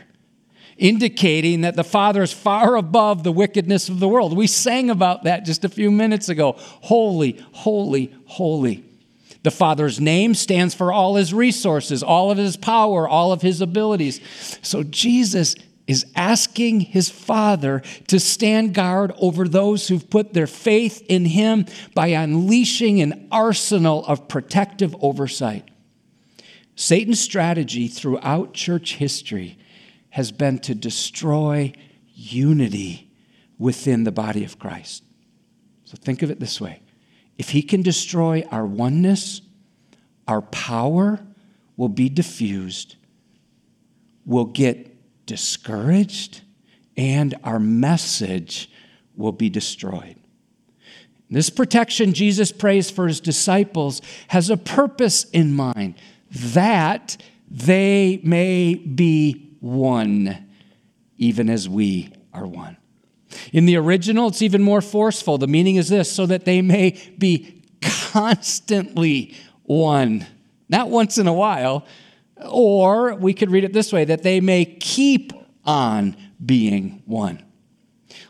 indicating 0.77 1.61
that 1.61 1.75
the 1.75 1.83
Father 1.83 2.21
is 2.23 2.33
far 2.33 2.75
above 2.75 3.23
the 3.23 3.31
wickedness 3.31 3.89
of 3.89 3.99
the 3.99 4.07
world. 4.07 4.35
We 4.35 4.47
sang 4.47 4.89
about 4.89 5.23
that 5.23 5.45
just 5.45 5.63
a 5.65 5.69
few 5.69 5.91
minutes 5.91 6.29
ago. 6.29 6.53
Holy, 6.57 7.43
holy, 7.51 8.13
holy. 8.25 8.83
The 9.43 9.51
Father's 9.51 9.99
name 9.99 10.33
stands 10.35 10.73
for 10.73 10.91
all 10.91 11.15
his 11.15 11.33
resources, 11.33 12.01
all 12.01 12.31
of 12.31 12.37
his 12.37 12.55
power, 12.55 13.07
all 13.07 13.31
of 13.33 13.41
his 13.41 13.59
abilities. 13.59 14.21
So 14.61 14.83
Jesus 14.83 15.55
is 15.85 16.05
asking 16.15 16.79
his 16.79 17.09
Father 17.09 17.81
to 18.07 18.19
stand 18.19 18.73
guard 18.73 19.11
over 19.17 19.47
those 19.47 19.89
who've 19.89 20.09
put 20.09 20.33
their 20.33 20.47
faith 20.47 21.03
in 21.09 21.25
him 21.25 21.65
by 21.93 22.07
unleashing 22.07 23.01
an 23.01 23.27
arsenal 23.31 24.05
of 24.05 24.29
protective 24.29 24.95
oversight. 25.01 25.67
Satan's 26.75 27.19
strategy 27.19 27.89
throughout 27.89 28.53
church 28.53 28.95
history 28.95 29.57
has 30.13 30.31
been 30.31 30.59
to 30.59 30.75
destroy 30.75 31.73
unity 32.13 33.09
within 33.57 34.03
the 34.03 34.11
body 34.11 34.43
of 34.43 34.59
Christ. 34.59 35.03
So 35.85 35.97
think 35.99 36.21
of 36.21 36.29
it 36.29 36.39
this 36.39 36.61
way 36.61 36.81
if 37.35 37.49
he 37.49 37.63
can 37.63 37.81
destroy 37.81 38.47
our 38.51 38.63
oneness, 38.63 39.41
our 40.27 40.43
power 40.43 41.19
will 41.77 41.89
be 41.89 42.09
diffused, 42.09 42.95
we'll 44.23 44.45
get 44.45 45.25
discouraged, 45.25 46.41
and 46.95 47.33
our 47.43 47.59
message 47.59 48.69
will 49.15 49.31
be 49.31 49.49
destroyed. 49.49 50.17
This 51.31 51.49
protection 51.49 52.13
Jesus 52.13 52.51
prays 52.51 52.91
for 52.91 53.07
his 53.07 53.19
disciples 53.19 53.99
has 54.27 54.51
a 54.51 54.57
purpose 54.57 55.23
in 55.31 55.55
mind 55.55 55.95
that 56.29 57.17
they 57.49 58.21
may 58.23 58.75
be 58.75 59.52
one, 59.63 60.45
even 61.17 61.49
as 61.49 61.69
we 61.69 62.13
are 62.33 62.45
one. 62.45 62.75
In 63.53 63.65
the 63.65 63.77
original, 63.77 64.27
it's 64.27 64.41
even 64.41 64.61
more 64.61 64.81
forceful. 64.81 65.37
The 65.37 65.47
meaning 65.47 65.77
is 65.77 65.87
this 65.87 66.11
so 66.11 66.25
that 66.25 66.43
they 66.43 66.61
may 66.61 67.01
be 67.17 67.63
constantly 67.81 69.35
one, 69.63 70.27
not 70.67 70.89
once 70.89 71.17
in 71.17 71.27
a 71.27 71.33
while. 71.33 71.85
Or 72.45 73.15
we 73.15 73.33
could 73.33 73.51
read 73.51 73.63
it 73.63 73.71
this 73.71 73.93
way 73.93 74.03
that 74.05 74.21
they 74.21 74.41
may 74.41 74.65
keep 74.65 75.31
on 75.65 76.17
being 76.45 77.01
one. 77.05 77.41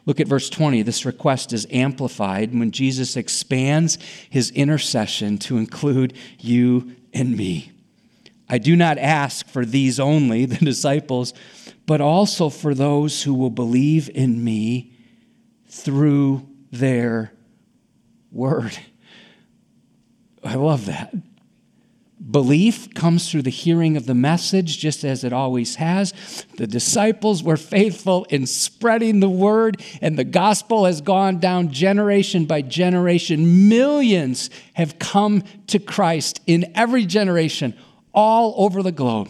Look 0.05 0.19
at 0.19 0.27
verse 0.27 0.49
20. 0.51 0.83
This 0.83 1.03
request 1.03 1.51
is 1.51 1.65
amplified 1.71 2.53
when 2.53 2.71
Jesus 2.71 3.17
expands 3.17 3.97
his 4.29 4.51
intercession 4.51 5.39
to 5.39 5.57
include 5.57 6.13
you 6.39 6.95
and 7.11 7.35
me. 7.35 7.72
I 8.53 8.59
do 8.59 8.75
not 8.75 8.99
ask 8.99 9.47
for 9.47 9.65
these 9.65 9.99
only, 9.99 10.45
the 10.53 10.63
disciples, 10.63 11.33
but 11.87 12.01
also 12.01 12.49
for 12.49 12.75
those 12.75 13.23
who 13.23 13.33
will 13.33 13.49
believe 13.49 14.11
in 14.13 14.43
me 14.43 14.93
through 15.67 16.47
their 16.71 17.33
word. 18.31 18.77
I 20.43 20.53
love 20.53 20.85
that. 20.85 21.15
Belief 22.29 22.93
comes 22.93 23.31
through 23.31 23.41
the 23.41 23.49
hearing 23.49 23.97
of 23.97 24.05
the 24.05 24.13
message, 24.13 24.77
just 24.77 25.03
as 25.03 25.23
it 25.23 25.33
always 25.33 25.77
has. 25.77 26.13
The 26.57 26.67
disciples 26.67 27.41
were 27.41 27.57
faithful 27.57 28.25
in 28.25 28.45
spreading 28.45 29.19
the 29.19 29.29
word, 29.29 29.81
and 29.99 30.15
the 30.15 30.23
gospel 30.23 30.85
has 30.85 31.01
gone 31.01 31.39
down 31.39 31.71
generation 31.71 32.45
by 32.45 32.61
generation. 32.61 33.67
Millions 33.67 34.51
have 34.75 34.99
come 34.99 35.41
to 35.67 35.79
Christ 35.79 36.39
in 36.45 36.71
every 36.75 37.07
generation 37.07 37.73
all 38.13 38.53
over 38.57 38.83
the 38.83 38.91
globe. 38.91 39.29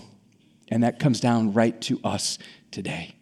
And 0.69 0.83
that 0.83 0.99
comes 0.99 1.19
down 1.19 1.53
right 1.53 1.79
to 1.81 1.99
us 2.03 2.39
today. 2.71 3.15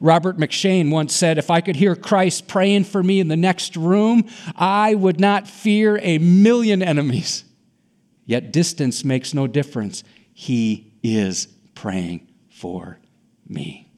Robert 0.00 0.38
McCheyne 0.38 0.90
once 0.90 1.14
said, 1.14 1.38
If 1.38 1.50
I 1.50 1.60
could 1.60 1.76
hear 1.76 1.96
Christ 1.96 2.48
praying 2.48 2.84
for 2.84 3.02
me 3.02 3.20
in 3.20 3.28
the 3.28 3.36
next 3.36 3.76
room, 3.76 4.28
I 4.56 4.94
would 4.94 5.20
not 5.20 5.48
fear 5.48 5.98
a 6.02 6.18
million 6.18 6.82
enemies. 6.82 7.44
Yet 8.24 8.52
distance 8.52 9.04
makes 9.04 9.34
no 9.34 9.46
difference. 9.46 10.04
He 10.32 10.92
is 11.02 11.48
praying 11.74 12.28
for 12.50 12.98
me. 13.46 13.88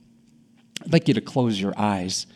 I'd 0.83 0.92
like 0.92 1.09
you 1.09 1.14
to 1.14 1.21
close 1.21 1.61
your 1.61 1.75
eyes. 1.76 2.26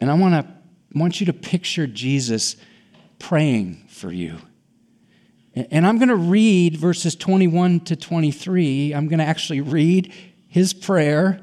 And 0.00 0.10
I 0.10 0.14
want, 0.14 0.34
to, 0.34 0.98
want 0.98 1.20
you 1.20 1.26
to 1.26 1.32
picture 1.32 1.86
Jesus 1.86 2.56
praying 3.18 3.86
for 3.88 4.12
you. 4.12 4.38
And 5.56 5.86
I'm 5.86 5.96
going 5.96 6.10
to 6.10 6.16
read 6.16 6.76
verses 6.76 7.16
21 7.16 7.80
to 7.80 7.96
23. 7.96 8.92
I'm 8.92 9.08
going 9.08 9.20
to 9.20 9.24
actually 9.24 9.62
read 9.62 10.12
his 10.46 10.74
prayer 10.74 11.40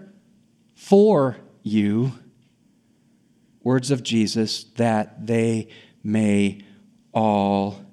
for 0.76 1.38
you, 1.64 2.12
words 3.64 3.90
of 3.90 4.04
Jesus, 4.04 4.66
that 4.76 5.26
they 5.26 5.70
may 6.04 6.62
all 7.12 7.84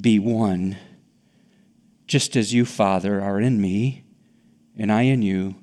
be 0.00 0.18
one, 0.18 0.78
just 2.06 2.34
as 2.34 2.54
you, 2.54 2.64
Father, 2.64 3.20
are 3.20 3.38
in 3.38 3.60
me, 3.60 4.04
and 4.78 4.90
I 4.90 5.02
in 5.02 5.20
you, 5.20 5.56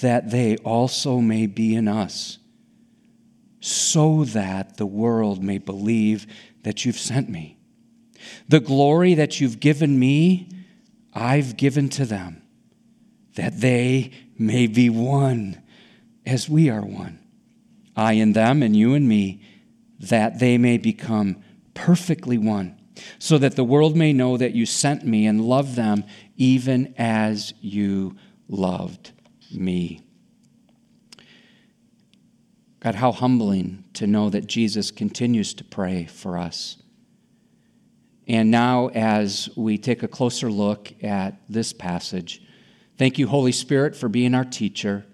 that 0.00 0.32
they 0.32 0.56
also 0.58 1.20
may 1.20 1.46
be 1.46 1.76
in 1.76 1.86
us 1.86 2.38
so 3.60 4.24
that 4.24 4.78
the 4.78 4.86
world 4.86 5.44
may 5.44 5.58
believe 5.58 6.26
that 6.64 6.84
you've 6.84 6.98
sent 6.98 7.28
me. 7.28 7.56
The 8.48 8.60
glory 8.60 9.14
that 9.14 9.40
you've 9.40 9.60
given 9.60 9.98
me, 9.98 10.48
I've 11.12 11.56
given 11.56 11.88
to 11.90 12.04
them, 12.04 12.42
that 13.34 13.60
they 13.60 14.10
may 14.38 14.66
be 14.66 14.90
one 14.90 15.62
as 16.26 16.48
we 16.48 16.68
are 16.70 16.84
one. 16.84 17.18
I 17.96 18.14
and 18.14 18.34
them, 18.34 18.62
and 18.62 18.74
you 18.74 18.94
and 18.94 19.08
me, 19.08 19.40
that 20.00 20.38
they 20.38 20.58
may 20.58 20.78
become 20.78 21.42
perfectly 21.74 22.38
one, 22.38 22.80
so 23.18 23.38
that 23.38 23.56
the 23.56 23.64
world 23.64 23.96
may 23.96 24.12
know 24.12 24.36
that 24.36 24.54
you 24.54 24.66
sent 24.66 25.04
me 25.04 25.26
and 25.26 25.40
love 25.40 25.74
them 25.74 26.04
even 26.36 26.94
as 26.98 27.54
you 27.60 28.16
loved 28.48 29.12
me. 29.52 30.00
God, 32.80 32.96
how 32.96 33.12
humbling 33.12 33.84
to 33.94 34.06
know 34.06 34.28
that 34.28 34.46
Jesus 34.46 34.90
continues 34.90 35.54
to 35.54 35.64
pray 35.64 36.04
for 36.04 36.36
us. 36.36 36.76
And 38.26 38.50
now, 38.50 38.88
as 38.88 39.50
we 39.54 39.76
take 39.76 40.02
a 40.02 40.08
closer 40.08 40.50
look 40.50 40.92
at 41.02 41.36
this 41.48 41.72
passage, 41.72 42.42
thank 42.96 43.18
you, 43.18 43.26
Holy 43.26 43.52
Spirit, 43.52 43.94
for 43.94 44.08
being 44.08 44.34
our 44.34 44.44
teacher. 44.44 45.04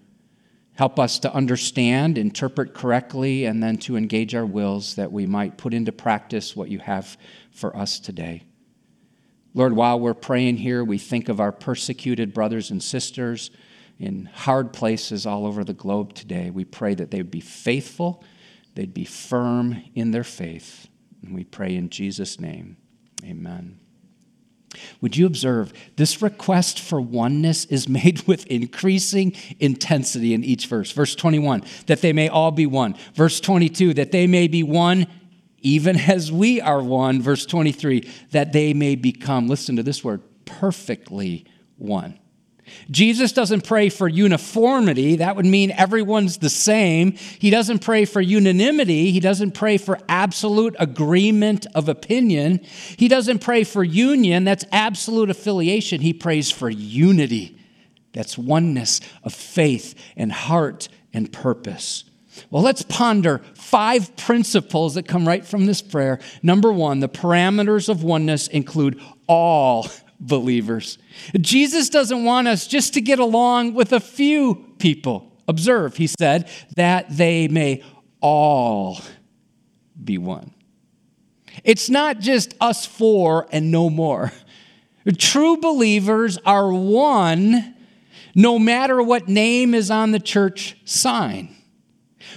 Help 0.74 0.98
us 0.98 1.18
to 1.18 1.34
understand, 1.34 2.16
interpret 2.16 2.72
correctly, 2.72 3.44
and 3.44 3.62
then 3.62 3.78
to 3.78 3.96
engage 3.96 4.34
our 4.34 4.46
wills 4.46 4.94
that 4.94 5.10
we 5.10 5.26
might 5.26 5.58
put 5.58 5.74
into 5.74 5.92
practice 5.92 6.54
what 6.54 6.70
you 6.70 6.78
have 6.78 7.18
for 7.50 7.76
us 7.76 7.98
today. 7.98 8.44
Lord, 9.54 9.74
while 9.74 9.98
we're 9.98 10.14
praying 10.14 10.58
here, 10.58 10.84
we 10.84 10.96
think 10.96 11.28
of 11.28 11.40
our 11.40 11.50
persecuted 11.50 12.32
brothers 12.32 12.70
and 12.70 12.80
sisters 12.82 13.50
in 13.98 14.26
hard 14.32 14.72
places 14.72 15.26
all 15.26 15.44
over 15.44 15.64
the 15.64 15.74
globe 15.74 16.14
today. 16.14 16.50
We 16.50 16.64
pray 16.64 16.94
that 16.94 17.10
they 17.10 17.18
would 17.18 17.30
be 17.30 17.40
faithful, 17.40 18.22
they'd 18.74 18.94
be 18.94 19.04
firm 19.04 19.82
in 19.96 20.12
their 20.12 20.24
faith. 20.24 20.86
And 21.22 21.34
we 21.34 21.44
pray 21.44 21.74
in 21.74 21.90
Jesus' 21.90 22.38
name. 22.38 22.76
Amen. 23.24 23.78
Would 25.00 25.16
you 25.16 25.26
observe 25.26 25.72
this 25.96 26.22
request 26.22 26.78
for 26.78 27.00
oneness 27.00 27.64
is 27.64 27.88
made 27.88 28.22
with 28.26 28.46
increasing 28.46 29.34
intensity 29.58 30.34
in 30.34 30.44
each 30.44 30.66
verse? 30.66 30.92
Verse 30.92 31.14
21, 31.14 31.64
that 31.86 32.00
they 32.00 32.12
may 32.12 32.28
all 32.28 32.50
be 32.50 32.66
one. 32.66 32.94
Verse 33.14 33.40
22, 33.40 33.94
that 33.94 34.12
they 34.12 34.26
may 34.26 34.46
be 34.46 34.62
one 34.62 35.06
even 35.62 35.96
as 36.10 36.30
we 36.30 36.60
are 36.60 36.82
one. 36.82 37.20
Verse 37.20 37.46
23, 37.46 38.08
that 38.30 38.52
they 38.52 38.72
may 38.72 38.94
become, 38.94 39.48
listen 39.48 39.76
to 39.76 39.82
this 39.82 40.04
word, 40.04 40.22
perfectly 40.44 41.46
one. 41.76 42.19
Jesus 42.90 43.32
doesn't 43.32 43.64
pray 43.64 43.88
for 43.88 44.08
uniformity. 44.08 45.16
That 45.16 45.36
would 45.36 45.46
mean 45.46 45.70
everyone's 45.72 46.38
the 46.38 46.50
same. 46.50 47.12
He 47.12 47.50
doesn't 47.50 47.80
pray 47.80 48.04
for 48.04 48.20
unanimity. 48.20 49.10
He 49.10 49.20
doesn't 49.20 49.52
pray 49.52 49.78
for 49.78 49.98
absolute 50.08 50.74
agreement 50.78 51.66
of 51.74 51.88
opinion. 51.88 52.60
He 52.96 53.08
doesn't 53.08 53.40
pray 53.40 53.64
for 53.64 53.84
union. 53.84 54.44
That's 54.44 54.64
absolute 54.72 55.30
affiliation. 55.30 56.00
He 56.00 56.12
prays 56.12 56.50
for 56.50 56.70
unity. 56.70 57.56
That's 58.12 58.36
oneness 58.36 59.00
of 59.22 59.32
faith 59.32 59.94
and 60.16 60.32
heart 60.32 60.88
and 61.12 61.32
purpose. 61.32 62.04
Well, 62.50 62.62
let's 62.62 62.82
ponder 62.82 63.42
five 63.54 64.16
principles 64.16 64.94
that 64.94 65.06
come 65.06 65.26
right 65.26 65.44
from 65.44 65.66
this 65.66 65.82
prayer. 65.82 66.20
Number 66.42 66.72
one, 66.72 67.00
the 67.00 67.08
parameters 67.08 67.88
of 67.88 68.02
oneness 68.02 68.48
include 68.48 69.00
all 69.26 69.88
believers. 70.20 70.98
Jesus 71.40 71.88
doesn't 71.88 72.24
want 72.24 72.46
us 72.46 72.66
just 72.66 72.94
to 72.94 73.00
get 73.00 73.18
along 73.18 73.74
with 73.74 73.92
a 73.92 74.00
few 74.00 74.66
people. 74.78 75.32
Observe, 75.48 75.96
he 75.96 76.06
said, 76.06 76.48
that 76.76 77.06
they 77.08 77.48
may 77.48 77.82
all 78.20 79.00
be 80.02 80.18
one. 80.18 80.52
It's 81.64 81.90
not 81.90 82.20
just 82.20 82.54
us 82.60 82.86
four 82.86 83.48
and 83.50 83.70
no 83.70 83.90
more. 83.90 84.32
True 85.18 85.56
believers 85.56 86.38
are 86.44 86.72
one 86.72 87.74
no 88.34 88.58
matter 88.58 89.02
what 89.02 89.28
name 89.28 89.74
is 89.74 89.90
on 89.90 90.12
the 90.12 90.20
church 90.20 90.76
sign. 90.84 91.56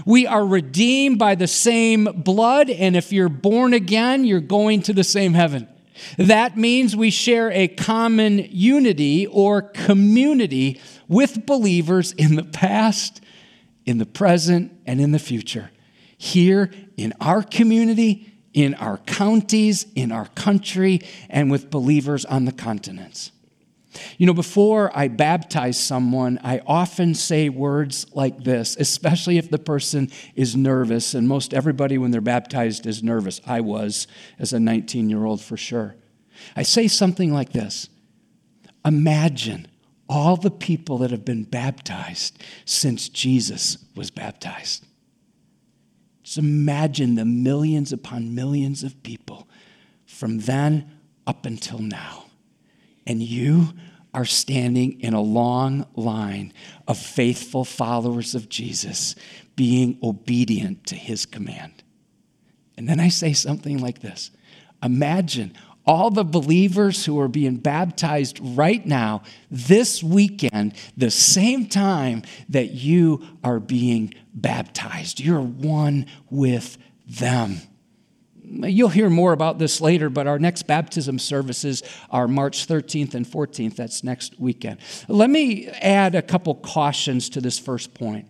We 0.06 0.26
are 0.26 0.46
redeemed 0.46 1.20
by 1.20 1.36
the 1.36 1.48
same 1.48 2.06
blood, 2.06 2.70
and 2.70 2.96
if 2.96 3.12
you're 3.12 3.30
born 3.30 3.74
again, 3.74 4.26
you're 4.26 4.40
going 4.40 4.82
to 4.84 4.94
the 4.94 5.04
same 5.04 5.34
heaven. 5.34 5.68
That 6.18 6.58
means 6.58 6.96
we 6.96 7.10
share 7.10 7.52
a 7.52 7.68
common 7.68 8.40
unity 8.50 9.28
or 9.28 9.62
community 9.62 10.80
with 11.08 11.46
believers 11.46 12.12
in 12.14 12.36
the 12.36 12.44
past, 12.44 13.22
in 13.86 13.98
the 13.98 14.06
present, 14.06 14.72
and 14.86 15.02
in 15.02 15.12
the 15.12 15.20
future. 15.20 15.72
Here 16.18 16.72
in 16.96 17.14
our 17.20 17.44
community, 17.44 18.34
in 18.54 18.74
our 18.76 18.98
counties, 19.00 19.86
in 19.96 20.12
our 20.12 20.28
country, 20.30 21.02
and 21.30 21.52
with 21.52 21.70
believers 21.70 22.24
on 22.24 22.46
the 22.46 22.52
continents. 22.52 23.33
You 24.18 24.26
know, 24.26 24.34
before 24.34 24.96
I 24.98 25.08
baptize 25.08 25.80
someone, 25.80 26.40
I 26.44 26.62
often 26.66 27.16
say 27.16 27.50
words 27.50 28.06
like 28.14 28.44
this, 28.44 28.76
especially 28.78 29.38
if 29.38 29.50
the 29.50 29.60
person 29.60 30.10
is 30.36 30.56
nervous. 30.56 31.14
And 31.14 31.28
most 31.28 31.54
everybody, 31.54 31.98
when 31.98 32.12
they're 32.12 32.22
baptized, 32.22 32.86
is 32.86 33.04
nervous. 33.04 33.42
I 33.46 33.62
was 33.62 34.08
as 34.40 34.54
a 34.54 34.60
19 34.60 35.10
year 35.10 35.26
old 35.26 35.42
for 35.42 35.58
sure. 35.58 35.96
I 36.56 36.64
say 36.64 36.88
something 36.88 37.34
like 37.34 37.52
this 37.52 37.90
Imagine 38.86 39.68
all 40.10 40.36
the 40.36 40.52
people 40.52 41.00
that 41.00 41.12
have 41.12 41.26
been 41.26 41.44
baptized 41.44 42.44
since 42.66 43.10
Jesus 43.10 43.78
was 43.96 44.12
baptized. 44.12 44.86
Just 46.24 46.38
imagine 46.38 47.16
the 47.16 47.26
millions 47.26 47.92
upon 47.92 48.36
millions 48.36 48.84
of 48.84 49.02
people 49.04 49.48
from 50.06 50.40
then 50.40 51.00
up 51.26 51.46
until 51.46 51.80
now 51.80 52.23
and 53.06 53.22
you 53.22 53.70
are 54.14 54.26
standing 54.26 55.00
in 55.02 55.14
a 55.14 55.22
long 55.22 55.88
line 55.96 56.54
of 56.88 56.98
faithful 56.98 57.66
followers 57.66 58.36
of 58.36 58.50
Jesus 58.50 59.16
being 59.56 59.98
obedient 60.04 60.86
to 60.88 60.96
his 60.96 61.26
command. 61.26 61.84
And 62.78 62.88
then 62.88 63.00
I 63.00 63.10
say 63.10 63.34
something 63.34 63.80
like 63.80 64.00
this 64.00 64.32
Imagine 64.82 65.54
all 65.86 66.10
the 66.10 66.24
believers 66.24 67.06
who 67.06 67.20
are 67.20 67.28
being 67.28 67.58
baptized 67.58 68.40
right 68.42 68.86
now, 68.86 69.22
this 69.52 70.02
weekend, 70.02 70.74
the 70.96 71.12
same 71.12 71.68
time 71.68 72.24
that 72.50 72.72
you 72.72 73.26
are 73.44 73.60
being 73.60 74.14
baptized. 74.34 75.20
You're 75.20 75.42
one 75.42 76.06
with 76.30 76.78
them. 77.06 77.58
You'll 78.62 78.90
hear 78.90 79.10
more 79.10 79.34
about 79.34 79.58
this 79.58 79.82
later, 79.82 80.10
but 80.10 80.28
our 80.28 80.38
next 80.38 80.64
baptism 80.64 81.18
services 81.18 81.82
are 82.10 82.28
March 82.28 82.68
13th 82.68 83.16
and 83.16 83.26
14th. 83.26 83.76
That's 83.76 84.04
next 84.04 84.40
weekend. 84.40 84.80
Let 85.08 85.30
me 85.30 85.68
add 85.68 86.14
a 86.14 86.22
couple 86.22 86.56
cautions 86.56 87.30
to 87.30 87.42
this 87.42 87.58
first 87.58 87.94
point. 87.94 88.28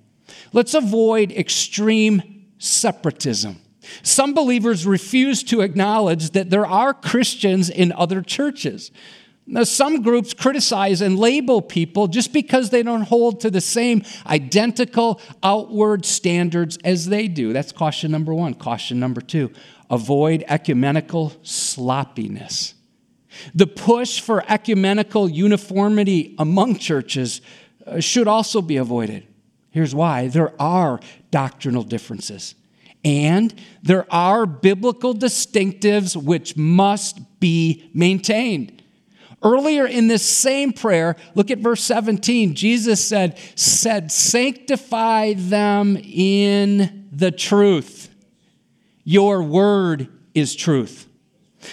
Let's 0.53 0.73
avoid 0.73 1.31
extreme 1.31 2.45
separatism. 2.57 3.59
Some 4.01 4.33
believers 4.33 4.85
refuse 4.85 5.43
to 5.43 5.61
acknowledge 5.61 6.31
that 6.31 6.49
there 6.49 6.65
are 6.65 6.93
Christians 6.93 7.69
in 7.69 7.91
other 7.91 8.21
churches. 8.21 8.91
Now, 9.45 9.65
some 9.65 10.01
groups 10.01 10.33
criticize 10.33 11.01
and 11.01 11.19
label 11.19 11.61
people 11.61 12.07
just 12.07 12.31
because 12.31 12.69
they 12.69 12.81
don't 12.81 13.01
hold 13.01 13.41
to 13.41 13.51
the 13.51 13.59
same 13.59 14.03
identical 14.25 15.19
outward 15.43 16.05
standards 16.05 16.77
as 16.85 17.07
they 17.07 17.27
do. 17.27 17.51
That's 17.51 17.73
caution 17.73 18.09
number 18.09 18.33
one. 18.33 18.53
Caution 18.53 19.01
number 19.01 19.19
two 19.19 19.51
avoid 19.89 20.43
ecumenical 20.47 21.33
sloppiness. 21.43 22.73
The 23.53 23.67
push 23.67 24.19
for 24.19 24.43
ecumenical 24.47 25.29
uniformity 25.29 26.35
among 26.37 26.77
churches 26.77 27.41
uh, 27.85 27.99
should 27.99 28.27
also 28.27 28.61
be 28.61 28.77
avoided. 28.77 29.27
Here's 29.71 29.95
why 29.95 30.27
there 30.27 30.53
are 30.61 30.99
doctrinal 31.31 31.83
differences, 31.83 32.55
and 33.03 33.53
there 33.81 34.05
are 34.13 34.45
biblical 34.45 35.13
distinctives 35.13 36.15
which 36.15 36.55
must 36.55 37.39
be 37.39 37.89
maintained. 37.93 38.83
Earlier 39.43 39.85
in 39.85 40.07
this 40.07 40.23
same 40.23 40.71
prayer, 40.71 41.17
look 41.35 41.51
at 41.51 41.57
verse 41.57 41.83
17. 41.83 42.55
Jesus 42.55 43.05
said, 43.05 43.37
said, 43.55 44.09
sanctify 44.09 45.33
them 45.33 45.97
in 45.97 47.09
the 47.11 47.31
truth. 47.31 48.02
Your 49.03 49.43
word 49.43 50.07
is 50.33 50.55
truth. 50.55 51.07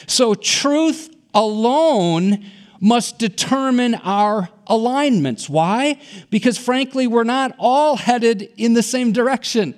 So, 0.07 0.35
truth 0.35 1.15
alone 1.35 2.45
must 2.81 3.19
determine 3.19 3.95
our 3.97 4.49
alignments. 4.67 5.49
Why? 5.49 6.01
Because 6.31 6.57
frankly, 6.57 7.07
we're 7.07 7.25
not 7.25 7.55
all 7.59 7.97
headed 7.97 8.43
in 8.57 8.73
the 8.73 8.83
same 8.83 9.13
direction. 9.13 9.75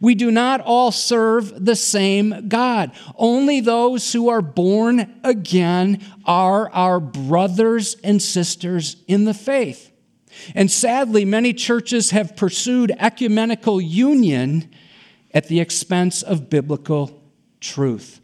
We 0.00 0.14
do 0.14 0.30
not 0.30 0.60
all 0.60 0.92
serve 0.92 1.64
the 1.64 1.76
same 1.76 2.48
God. 2.48 2.92
Only 3.16 3.60
those 3.60 4.12
who 4.12 4.28
are 4.28 4.42
born 4.42 5.20
again 5.22 6.02
are 6.24 6.70
our 6.72 7.00
brothers 7.00 7.96
and 8.02 8.20
sisters 8.20 8.96
in 9.06 9.24
the 9.24 9.34
faith. 9.34 9.92
And 10.54 10.70
sadly, 10.70 11.24
many 11.24 11.52
churches 11.52 12.10
have 12.10 12.36
pursued 12.36 12.92
ecumenical 12.98 13.80
union 13.80 14.70
at 15.36 15.48
the 15.48 15.60
expense 15.60 16.22
of 16.22 16.48
biblical 16.48 17.22
truth. 17.60 18.22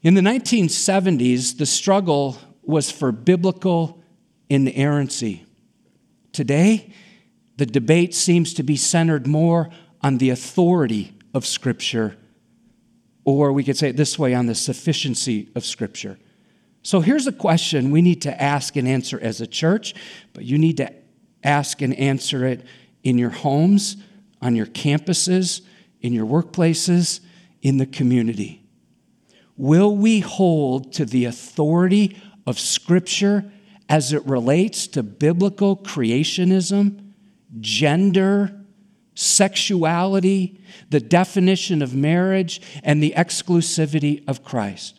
In 0.00 0.14
the 0.14 0.22
1970s, 0.22 1.58
the 1.58 1.66
struggle 1.66 2.38
was 2.62 2.90
for 2.90 3.12
biblical 3.12 4.02
inerrancy. 4.48 5.44
Today, 6.32 6.94
the 7.58 7.66
debate 7.66 8.14
seems 8.14 8.54
to 8.54 8.62
be 8.62 8.76
centered 8.76 9.26
more 9.26 9.68
on 10.00 10.16
the 10.16 10.30
authority 10.30 11.12
of 11.34 11.44
Scripture, 11.44 12.16
or 13.26 13.52
we 13.52 13.62
could 13.62 13.76
say 13.76 13.90
it 13.90 13.96
this 13.98 14.18
way 14.18 14.32
on 14.32 14.46
the 14.46 14.54
sufficiency 14.54 15.50
of 15.54 15.66
Scripture. 15.66 16.18
So 16.82 17.00
here's 17.00 17.26
a 17.26 17.32
question 17.32 17.90
we 17.90 18.00
need 18.00 18.22
to 18.22 18.42
ask 18.42 18.74
and 18.76 18.88
answer 18.88 19.20
as 19.20 19.42
a 19.42 19.46
church, 19.46 19.94
but 20.32 20.46
you 20.46 20.56
need 20.56 20.78
to 20.78 20.90
ask 21.44 21.82
and 21.82 21.94
answer 21.98 22.46
it 22.46 22.64
in 23.02 23.18
your 23.18 23.30
homes, 23.30 23.98
on 24.42 24.56
your 24.56 24.66
campuses, 24.66 25.62
in 26.00 26.12
your 26.12 26.26
workplaces, 26.26 27.20
in 27.62 27.78
the 27.78 27.86
community. 27.86 28.66
Will 29.56 29.96
we 29.96 30.20
hold 30.20 30.92
to 30.94 31.04
the 31.04 31.24
authority 31.24 32.20
of 32.46 32.58
Scripture 32.58 33.50
as 33.88 34.12
it 34.12 34.26
relates 34.26 34.86
to 34.88 35.02
biblical 35.02 35.76
creationism, 35.76 37.12
gender, 37.60 38.64
sexuality, 39.14 40.60
the 40.90 41.00
definition 41.00 41.82
of 41.82 41.94
marriage, 41.94 42.60
and 42.82 43.02
the 43.02 43.14
exclusivity 43.16 44.24
of 44.26 44.42
Christ? 44.42 44.98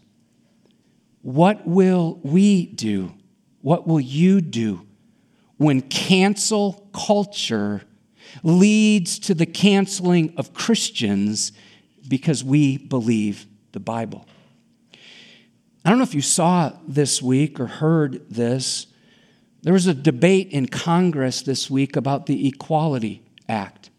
What 1.21 1.67
will 1.67 2.19
we 2.23 2.67
do? 2.67 3.13
What 3.61 3.87
will 3.87 3.99
you 3.99 4.41
do 4.41 4.85
when 5.57 5.81
cancel 5.81 6.89
culture 6.93 7.81
leads 8.41 9.19
to 9.19 9.33
the 9.33 9.45
canceling 9.45 10.33
of 10.37 10.53
Christians 10.53 11.51
because 12.07 12.43
we 12.43 12.77
believe 12.77 13.45
the 13.71 13.79
Bible? 13.79 14.25
I 15.85 15.89
don't 15.89 15.97
know 15.97 16.03
if 16.03 16.15
you 16.15 16.21
saw 16.21 16.71
this 16.87 17.21
week 17.21 17.59
or 17.59 17.67
heard 17.67 18.29
this. 18.29 18.87
There 19.61 19.73
was 19.73 19.87
a 19.87 19.93
debate 19.93 20.49
in 20.51 20.67
Congress 20.67 21.41
this 21.41 21.69
week 21.69 21.95
about 21.95 22.25
the 22.25 22.47
Equality 22.47 23.23
Act. 23.49 23.89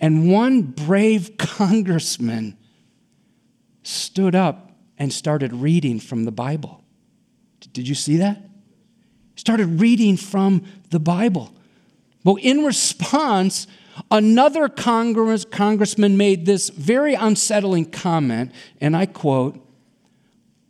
And 0.00 0.30
one 0.30 0.62
brave 0.62 1.36
congressman 1.38 2.58
stood 3.82 4.34
up 4.34 4.72
and 4.98 5.12
started 5.12 5.52
reading 5.52 6.00
from 6.00 6.24
the 6.24 6.32
Bible. 6.32 6.82
Did 7.72 7.86
you 7.86 7.94
see 7.94 8.16
that? 8.16 8.42
Started 9.36 9.80
reading 9.80 10.16
from 10.16 10.64
the 10.90 10.98
Bible. 10.98 11.55
Well, 12.26 12.38
in 12.42 12.64
response, 12.64 13.68
another 14.10 14.68
Congress, 14.68 15.44
congressman 15.44 16.16
made 16.16 16.44
this 16.44 16.70
very 16.70 17.14
unsettling 17.14 17.92
comment, 17.92 18.50
and 18.80 18.96
I 18.96 19.06
quote 19.06 19.64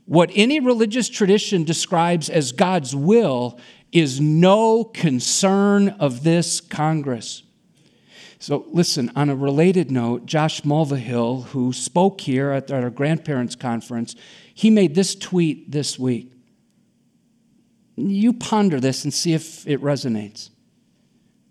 What 0.05 0.31
any 0.35 0.61
religious 0.61 1.09
tradition 1.09 1.65
describes 1.65 2.29
as 2.29 2.53
God's 2.53 2.95
will 2.95 3.59
is 3.91 4.21
no 4.21 4.85
concern 4.85 5.89
of 5.89 6.25
this 6.25 6.61
Congress. 6.61 7.43
So, 8.39 8.67
listen, 8.71 9.11
on 9.17 9.31
a 9.31 9.35
related 9.35 9.91
note, 9.91 10.27
Josh 10.27 10.61
Mulvihill, 10.61 11.47
who 11.47 11.73
spoke 11.73 12.21
here 12.21 12.51
at 12.51 12.71
our 12.71 12.91
grandparents' 12.91 13.57
conference, 13.57 14.15
he 14.53 14.69
made 14.69 14.95
this 14.95 15.15
tweet 15.15 15.73
this 15.73 15.99
week. 15.99 16.31
You 17.97 18.35
ponder 18.35 18.79
this 18.79 19.05
and 19.05 19.15
see 19.15 19.33
if 19.33 19.67
it 19.67 19.81
resonates. 19.81 20.51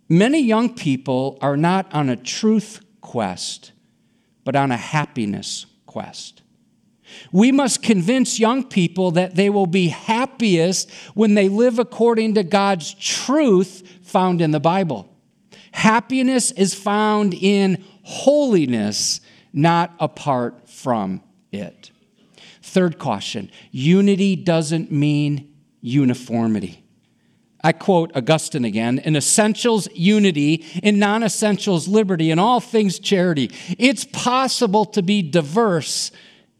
Many 0.07 0.41
young 0.41 0.73
people 0.75 1.37
are 1.41 1.57
not 1.57 1.91
on 1.93 2.09
a 2.09 2.15
truth 2.15 2.81
quest, 3.01 3.71
but 4.43 4.55
on 4.55 4.71
a 4.71 4.77
happiness 4.77 5.65
quest. 5.85 6.43
We 7.31 7.51
must 7.51 7.83
convince 7.83 8.39
young 8.39 8.63
people 8.63 9.11
that 9.11 9.35
they 9.35 9.49
will 9.49 9.67
be 9.67 9.87
happiest 9.89 10.91
when 11.13 11.33
they 11.33 11.49
live 11.49 11.79
according 11.79 12.35
to 12.35 12.43
God's 12.43 12.93
truth 12.95 13.99
found 14.03 14.41
in 14.41 14.51
the 14.51 14.59
Bible. 14.59 15.11
Happiness 15.71 16.51
is 16.51 16.73
found 16.73 17.33
in 17.33 17.83
holiness, 18.03 19.21
not 19.53 19.93
apart 19.99 20.69
from 20.69 21.21
it. 21.51 21.91
Third 22.61 22.97
caution 22.97 23.51
unity 23.71 24.35
doesn't 24.35 24.91
mean 24.91 25.53
uniformity. 25.81 26.84
I 27.65 27.71
quote 27.71 28.15
Augustine 28.15 28.63
again 28.63 28.99
in 28.99 29.15
essentials, 29.15 29.87
unity, 29.95 30.63
in 30.83 30.99
non 30.99 31.23
essentials, 31.23 31.87
liberty, 31.87 32.29
in 32.29 32.37
all 32.37 32.59
things, 32.59 32.99
charity. 32.99 33.49
It's 33.79 34.05
possible 34.05 34.85
to 34.85 35.01
be 35.01 35.23
diverse 35.23 36.11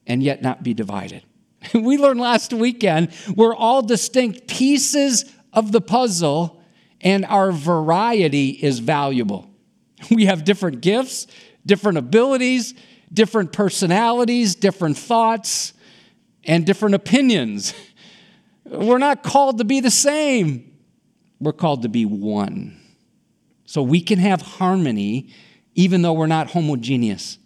and 0.07 0.23
yet 0.23 0.41
not 0.41 0.63
be 0.63 0.73
divided. 0.73 1.21
we 1.75 1.99
learned 1.99 2.19
last 2.19 2.53
weekend 2.53 3.11
we're 3.35 3.55
all 3.55 3.83
distinct 3.83 4.47
pieces 4.47 5.31
of 5.53 5.71
the 5.71 5.79
puzzle 5.79 6.59
and 7.01 7.23
our 7.25 7.51
variety 7.51 8.49
is 8.49 8.79
valuable. 8.79 9.47
We 10.09 10.25
have 10.25 10.43
different 10.43 10.81
gifts, 10.81 11.27
different 11.67 11.99
abilities, 11.99 12.73
different 13.13 13.53
personalities, 13.53 14.55
different 14.55 14.97
thoughts, 14.97 15.73
and 16.45 16.65
different 16.65 16.95
opinions. 16.95 17.75
We're 18.65 18.97
not 18.97 19.21
called 19.21 19.59
to 19.59 19.65
be 19.65 19.81
the 19.81 19.91
same, 19.91 20.74
we're 21.39 21.53
called 21.53 21.83
to 21.83 21.89
be 21.89 22.05
one. 22.05 22.79
So 23.65 23.81
we 23.81 24.01
can 24.01 24.19
have 24.19 24.41
harmony 24.41 25.29
even 25.75 26.01
though 26.01 26.13
we're 26.13 26.27
not 26.27 26.51
homogeneous. 26.51 27.37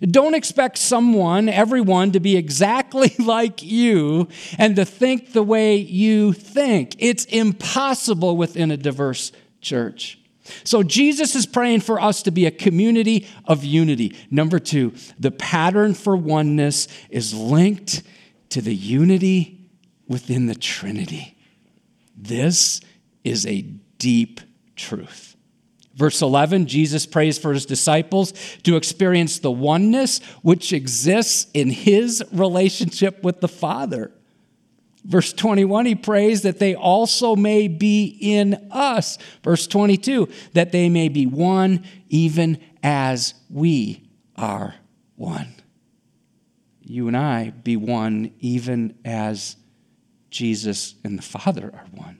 Don't 0.00 0.34
expect 0.34 0.78
someone, 0.78 1.48
everyone, 1.48 2.12
to 2.12 2.20
be 2.20 2.36
exactly 2.36 3.14
like 3.18 3.62
you 3.62 4.28
and 4.58 4.76
to 4.76 4.84
think 4.84 5.32
the 5.32 5.42
way 5.42 5.76
you 5.76 6.32
think. 6.32 6.94
It's 6.98 7.24
impossible 7.26 8.36
within 8.36 8.70
a 8.70 8.76
diverse 8.76 9.32
church. 9.60 10.18
So, 10.64 10.82
Jesus 10.82 11.36
is 11.36 11.46
praying 11.46 11.80
for 11.80 12.00
us 12.00 12.22
to 12.24 12.32
be 12.32 12.46
a 12.46 12.50
community 12.50 13.28
of 13.44 13.64
unity. 13.64 14.16
Number 14.28 14.58
two, 14.58 14.92
the 15.18 15.30
pattern 15.30 15.94
for 15.94 16.16
oneness 16.16 16.88
is 17.10 17.32
linked 17.32 18.02
to 18.48 18.60
the 18.60 18.74
unity 18.74 19.68
within 20.08 20.46
the 20.46 20.56
Trinity. 20.56 21.38
This 22.22 22.80
is 23.24 23.44
a 23.46 23.62
deep 23.98 24.40
truth. 24.76 25.36
Verse 25.94 26.22
11, 26.22 26.66
Jesus 26.66 27.04
prays 27.04 27.36
for 27.36 27.52
his 27.52 27.66
disciples 27.66 28.32
to 28.62 28.76
experience 28.76 29.40
the 29.40 29.50
oneness 29.50 30.20
which 30.40 30.72
exists 30.72 31.50
in 31.52 31.68
his 31.70 32.22
relationship 32.32 33.22
with 33.24 33.40
the 33.40 33.48
Father. 33.48 34.12
Verse 35.04 35.32
21, 35.32 35.84
he 35.86 35.94
prays 35.96 36.42
that 36.42 36.60
they 36.60 36.76
also 36.76 37.34
may 37.34 37.66
be 37.66 38.16
in 38.20 38.68
us. 38.70 39.18
Verse 39.42 39.66
22, 39.66 40.28
that 40.52 40.70
they 40.70 40.88
may 40.88 41.08
be 41.08 41.26
one 41.26 41.84
even 42.08 42.58
as 42.84 43.34
we 43.50 44.08
are 44.36 44.76
one. 45.16 45.52
You 46.80 47.08
and 47.08 47.16
I 47.16 47.50
be 47.50 47.76
one 47.76 48.32
even 48.38 48.96
as 49.04 49.56
Jesus 50.32 50.96
and 51.04 51.16
the 51.16 51.22
Father 51.22 51.70
are 51.72 51.86
one. 51.92 52.18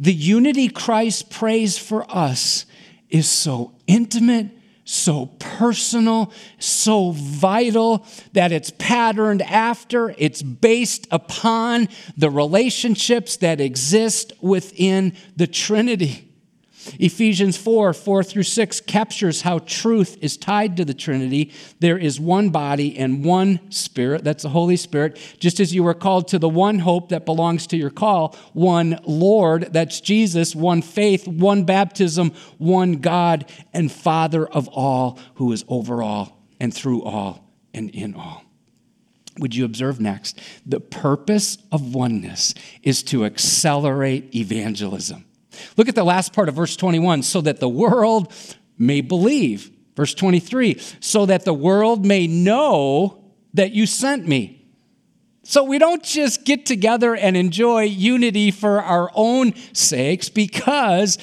The 0.00 0.12
unity 0.12 0.68
Christ 0.68 1.30
prays 1.30 1.76
for 1.78 2.04
us 2.10 2.66
is 3.08 3.28
so 3.28 3.74
intimate, 3.86 4.48
so 4.84 5.26
personal, 5.38 6.32
so 6.58 7.12
vital 7.12 8.06
that 8.32 8.50
it's 8.50 8.72
patterned 8.78 9.42
after, 9.42 10.14
it's 10.18 10.42
based 10.42 11.06
upon 11.10 11.88
the 12.16 12.30
relationships 12.30 13.36
that 13.36 13.60
exist 13.60 14.32
within 14.40 15.14
the 15.36 15.46
Trinity. 15.46 16.31
Ephesians 16.98 17.56
4 17.56 17.92
4 17.92 18.22
through 18.22 18.42
6 18.42 18.80
captures 18.82 19.42
how 19.42 19.58
truth 19.60 20.16
is 20.20 20.36
tied 20.36 20.76
to 20.76 20.84
the 20.84 20.94
Trinity. 20.94 21.52
There 21.80 21.98
is 21.98 22.20
one 22.20 22.50
body 22.50 22.96
and 22.98 23.24
one 23.24 23.60
Spirit, 23.70 24.24
that's 24.24 24.42
the 24.42 24.48
Holy 24.48 24.76
Spirit, 24.76 25.18
just 25.38 25.60
as 25.60 25.74
you 25.74 25.82
were 25.82 25.94
called 25.94 26.28
to 26.28 26.38
the 26.38 26.48
one 26.48 26.78
hope 26.78 27.10
that 27.10 27.24
belongs 27.24 27.66
to 27.68 27.76
your 27.76 27.90
call, 27.90 28.36
one 28.52 28.98
Lord, 29.04 29.72
that's 29.72 30.00
Jesus, 30.00 30.54
one 30.54 30.82
faith, 30.82 31.26
one 31.26 31.64
baptism, 31.64 32.32
one 32.58 32.94
God 32.94 33.50
and 33.72 33.90
Father 33.90 34.46
of 34.46 34.68
all, 34.68 35.18
who 35.34 35.52
is 35.52 35.64
over 35.68 36.02
all 36.02 36.42
and 36.60 36.72
through 36.72 37.02
all 37.02 37.50
and 37.74 37.90
in 37.90 38.14
all. 38.14 38.44
Would 39.38 39.54
you 39.54 39.64
observe 39.64 40.00
next? 40.00 40.40
The 40.66 40.80
purpose 40.80 41.58
of 41.70 41.94
oneness 41.94 42.54
is 42.82 43.02
to 43.04 43.24
accelerate 43.24 44.34
evangelism. 44.34 45.24
Look 45.76 45.88
at 45.88 45.94
the 45.94 46.04
last 46.04 46.32
part 46.32 46.48
of 46.48 46.54
verse 46.54 46.76
21 46.76 47.22
so 47.22 47.40
that 47.40 47.60
the 47.60 47.68
world 47.68 48.32
may 48.78 49.00
believe. 49.00 49.70
Verse 49.94 50.14
23 50.14 50.80
so 51.00 51.26
that 51.26 51.44
the 51.44 51.54
world 51.54 52.04
may 52.04 52.26
know 52.26 53.22
that 53.54 53.72
you 53.72 53.86
sent 53.86 54.26
me. 54.26 54.58
So 55.44 55.64
we 55.64 55.78
don't 55.78 56.02
just 56.02 56.44
get 56.44 56.66
together 56.66 57.16
and 57.16 57.36
enjoy 57.36 57.82
unity 57.82 58.50
for 58.50 58.80
our 58.80 59.10
own 59.14 59.54
sakes 59.72 60.28
because 60.28 61.18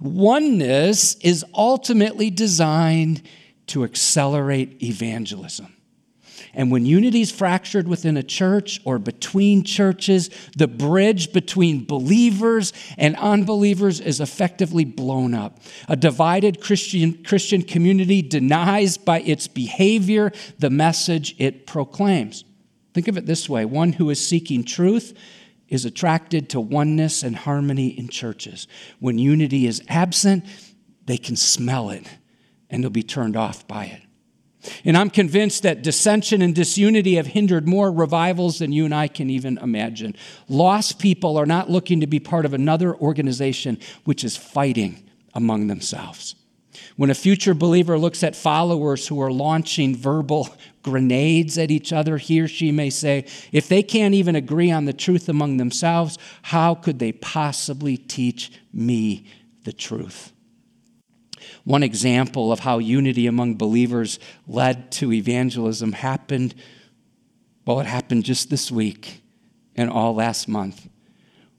Oneness 0.00 1.16
is 1.16 1.44
ultimately 1.54 2.30
designed 2.30 3.22
to 3.66 3.84
accelerate 3.84 4.82
evangelism. 4.82 5.74
And 6.58 6.72
when 6.72 6.84
unity 6.84 7.20
is 7.20 7.30
fractured 7.30 7.86
within 7.86 8.16
a 8.16 8.22
church 8.24 8.80
or 8.84 8.98
between 8.98 9.62
churches, 9.62 10.28
the 10.56 10.66
bridge 10.66 11.32
between 11.32 11.84
believers 11.84 12.72
and 12.98 13.14
unbelievers 13.14 14.00
is 14.00 14.20
effectively 14.20 14.84
blown 14.84 15.34
up. 15.34 15.60
A 15.86 15.94
divided 15.94 16.60
Christian, 16.60 17.22
Christian 17.22 17.62
community 17.62 18.22
denies 18.22 18.98
by 18.98 19.20
its 19.20 19.46
behavior 19.46 20.32
the 20.58 20.68
message 20.68 21.36
it 21.38 21.64
proclaims. 21.64 22.42
Think 22.92 23.06
of 23.06 23.16
it 23.16 23.26
this 23.26 23.48
way 23.48 23.64
one 23.64 23.92
who 23.92 24.10
is 24.10 24.18
seeking 24.26 24.64
truth 24.64 25.16
is 25.68 25.84
attracted 25.84 26.48
to 26.50 26.60
oneness 26.60 27.22
and 27.22 27.36
harmony 27.36 27.96
in 27.96 28.08
churches. 28.08 28.66
When 28.98 29.16
unity 29.16 29.68
is 29.68 29.80
absent, 29.86 30.44
they 31.06 31.18
can 31.18 31.36
smell 31.36 31.90
it 31.90 32.08
and 32.68 32.82
they'll 32.82 32.90
be 32.90 33.04
turned 33.04 33.36
off 33.36 33.68
by 33.68 33.84
it. 33.84 34.02
And 34.84 34.96
I'm 34.96 35.10
convinced 35.10 35.62
that 35.62 35.82
dissension 35.82 36.42
and 36.42 36.54
disunity 36.54 37.16
have 37.16 37.28
hindered 37.28 37.68
more 37.68 37.90
revivals 37.90 38.58
than 38.58 38.72
you 38.72 38.84
and 38.84 38.94
I 38.94 39.08
can 39.08 39.30
even 39.30 39.58
imagine. 39.58 40.16
Lost 40.48 40.98
people 40.98 41.36
are 41.36 41.46
not 41.46 41.70
looking 41.70 42.00
to 42.00 42.06
be 42.06 42.20
part 42.20 42.44
of 42.44 42.54
another 42.54 42.94
organization 42.96 43.78
which 44.04 44.24
is 44.24 44.36
fighting 44.36 45.08
among 45.34 45.66
themselves. 45.66 46.34
When 46.96 47.10
a 47.10 47.14
future 47.14 47.54
believer 47.54 47.98
looks 47.98 48.22
at 48.22 48.36
followers 48.36 49.06
who 49.06 49.20
are 49.20 49.32
launching 49.32 49.96
verbal 49.96 50.48
grenades 50.82 51.58
at 51.58 51.70
each 51.70 51.92
other, 51.92 52.18
he 52.18 52.40
or 52.40 52.48
she 52.48 52.72
may 52.72 52.90
say, 52.90 53.26
if 53.52 53.68
they 53.68 53.82
can't 53.82 54.14
even 54.14 54.36
agree 54.36 54.70
on 54.70 54.84
the 54.84 54.92
truth 54.92 55.28
among 55.28 55.56
themselves, 55.56 56.18
how 56.42 56.74
could 56.74 56.98
they 56.98 57.12
possibly 57.12 57.96
teach 57.96 58.52
me 58.72 59.26
the 59.64 59.72
truth? 59.72 60.32
One 61.64 61.82
example 61.82 62.52
of 62.52 62.60
how 62.60 62.78
unity 62.78 63.26
among 63.26 63.56
believers 63.56 64.18
led 64.46 64.90
to 64.92 65.12
evangelism 65.12 65.92
happened, 65.92 66.54
well, 67.66 67.80
it 67.80 67.86
happened 67.86 68.24
just 68.24 68.50
this 68.50 68.70
week 68.70 69.22
and 69.76 69.90
all 69.90 70.14
last 70.14 70.48
month 70.48 70.88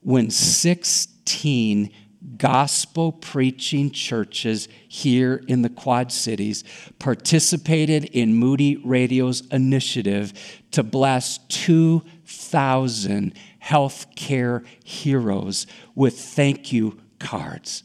when 0.02 0.30
16 0.30 1.92
gospel 2.38 3.12
preaching 3.14 3.92
churches 3.92 4.68
here 4.88 5.42
in 5.48 5.62
the 5.62 5.70
Quad 5.70 6.12
Cities 6.12 6.64
participated 7.00 8.06
in 8.06 8.34
Moody 8.34 8.78
Radio's 8.78 9.48
initiative 9.48 10.34
to 10.72 10.84
bless 10.84 11.38
2,000 11.48 13.34
healthcare 13.64 14.66
heroes 14.84 15.66
with 15.96 16.20
thank 16.20 16.74
you 16.74 17.00
cards. 17.20 17.84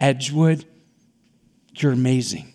Edgewood, 0.00 0.66
you're 1.82 1.92
amazing. 1.92 2.54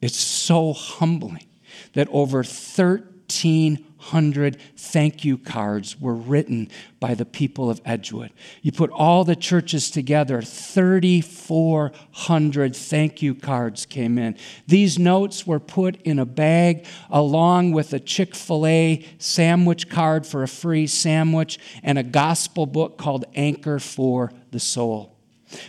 It's 0.00 0.18
so 0.18 0.72
humbling 0.72 1.46
that 1.94 2.08
over 2.10 2.38
1,300 2.38 4.60
thank 4.76 5.24
you 5.24 5.38
cards 5.38 6.00
were 6.00 6.14
written 6.14 6.68
by 7.00 7.14
the 7.14 7.24
people 7.24 7.68
of 7.70 7.80
Edgewood. 7.84 8.32
You 8.62 8.70
put 8.72 8.90
all 8.90 9.24
the 9.24 9.34
churches 9.34 9.90
together, 9.90 10.42
3,400 10.42 12.76
thank 12.76 13.22
you 13.22 13.34
cards 13.34 13.86
came 13.86 14.18
in. 14.18 14.36
These 14.66 14.98
notes 14.98 15.46
were 15.46 15.60
put 15.60 16.00
in 16.02 16.18
a 16.18 16.26
bag 16.26 16.86
along 17.10 17.72
with 17.72 17.92
a 17.92 18.00
Chick 18.00 18.34
fil 18.34 18.66
A 18.66 19.04
sandwich 19.18 19.88
card 19.88 20.26
for 20.26 20.42
a 20.42 20.48
free 20.48 20.86
sandwich 20.86 21.58
and 21.82 21.98
a 21.98 22.02
gospel 22.02 22.66
book 22.66 22.98
called 22.98 23.24
Anchor 23.34 23.78
for 23.78 24.32
the 24.50 24.60
Soul. 24.60 25.15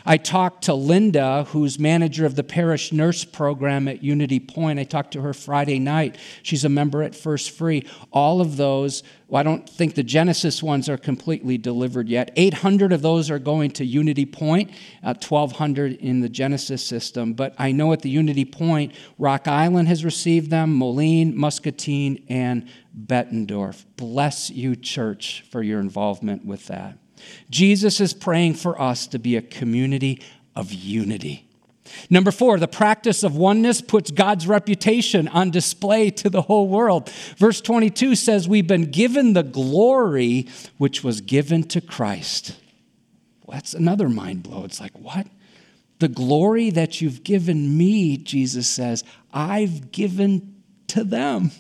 I 0.06 0.18
talked 0.18 0.64
to 0.64 0.74
Linda, 0.74 1.46
who's 1.50 1.78
manager 1.78 2.26
of 2.26 2.36
the 2.36 2.44
parish 2.44 2.92
nurse 2.92 3.24
program 3.24 3.88
at 3.88 4.04
Unity 4.04 4.40
Point. 4.40 4.80
I 4.80 4.84
talked 4.84 5.14
to 5.14 5.22
her 5.22 5.34
Friday 5.34 5.78
night. 5.80 6.18
She's 6.42 6.66
a 6.66 6.70
member 6.70 7.04
at 7.04 7.16
First 7.16 7.52
Free. 7.52 7.86
All 8.12 8.42
of 8.42 8.58
those, 8.58 9.04
well, 9.28 9.40
I 9.40 9.44
don't 9.44 9.70
think 9.70 9.94
the 9.94 10.04
Genesis 10.04 10.64
ones 10.64 10.90
are 10.90 10.98
completely 10.98 11.58
delivered 11.58 12.10
yet. 12.10 12.32
800 12.36 12.92
of 12.92 13.02
those 13.02 13.30
are 13.30 13.40
going 13.40 13.72
to 13.72 13.86
Unity 13.86 14.26
Point, 14.26 14.72
uh, 15.04 15.14
1,200 15.14 15.94
in 15.94 16.22
the 16.22 16.30
Genesis 16.30 16.84
system. 16.84 17.34
But 17.34 17.54
I 17.60 17.72
know 17.72 17.94
at 17.94 18.02
the 18.02 18.10
Unity 18.10 18.46
Point, 18.46 18.94
Rock 19.20 19.48
Island 19.48 19.88
has 19.90 20.04
received 20.04 20.50
them, 20.50 20.74
Moline, 20.74 21.38
Muscatine, 21.38 22.26
and 22.30 22.68
Bettendorf. 23.00 23.86
Bless 23.96 24.50
you, 24.50 24.76
church, 24.76 25.46
for 25.52 25.62
your 25.62 25.80
involvement 25.80 26.46
with 26.46 26.66
that. 26.68 26.98
Jesus 27.50 28.00
is 28.00 28.14
praying 28.14 28.56
for 28.56 28.80
us 28.82 29.08
to 29.08 29.20
be 29.20 29.36
a 29.36 29.42
community 29.42 30.22
of 30.56 30.72
unity. 30.72 31.48
Number 32.10 32.32
four, 32.32 32.60
the 32.60 32.68
practice 32.68 33.24
of 33.24 33.36
oneness 33.36 33.82
puts 33.82 34.12
God's 34.12 34.48
reputation 34.48 35.28
on 35.28 35.52
display 35.52 36.10
to 36.12 36.30
the 36.30 36.42
whole 36.44 36.68
world. 36.68 37.10
Verse 37.38 37.62
22 37.62 38.16
says, 38.16 38.48
We've 38.48 38.68
been 38.68 38.92
given 38.92 39.34
the 39.34 39.44
glory 39.44 40.48
which 40.78 41.04
was 41.04 41.22
given 41.22 41.64
to 41.70 41.82
Christ. 41.82 42.56
Well, 43.46 43.56
that's 43.56 43.74
another 43.74 44.10
mind 44.10 44.44
blow. 44.44 44.66
It's 44.66 44.82
like, 44.82 44.98
what? 45.00 45.28
The 46.00 46.08
glory 46.08 46.70
that 46.72 47.02
you've 47.02 47.24
given 47.24 47.78
me, 47.78 48.18
Jesus 48.18 48.68
says, 48.68 49.04
I've 49.34 49.92
given 49.92 50.56
to 50.88 51.04
them. 51.04 51.52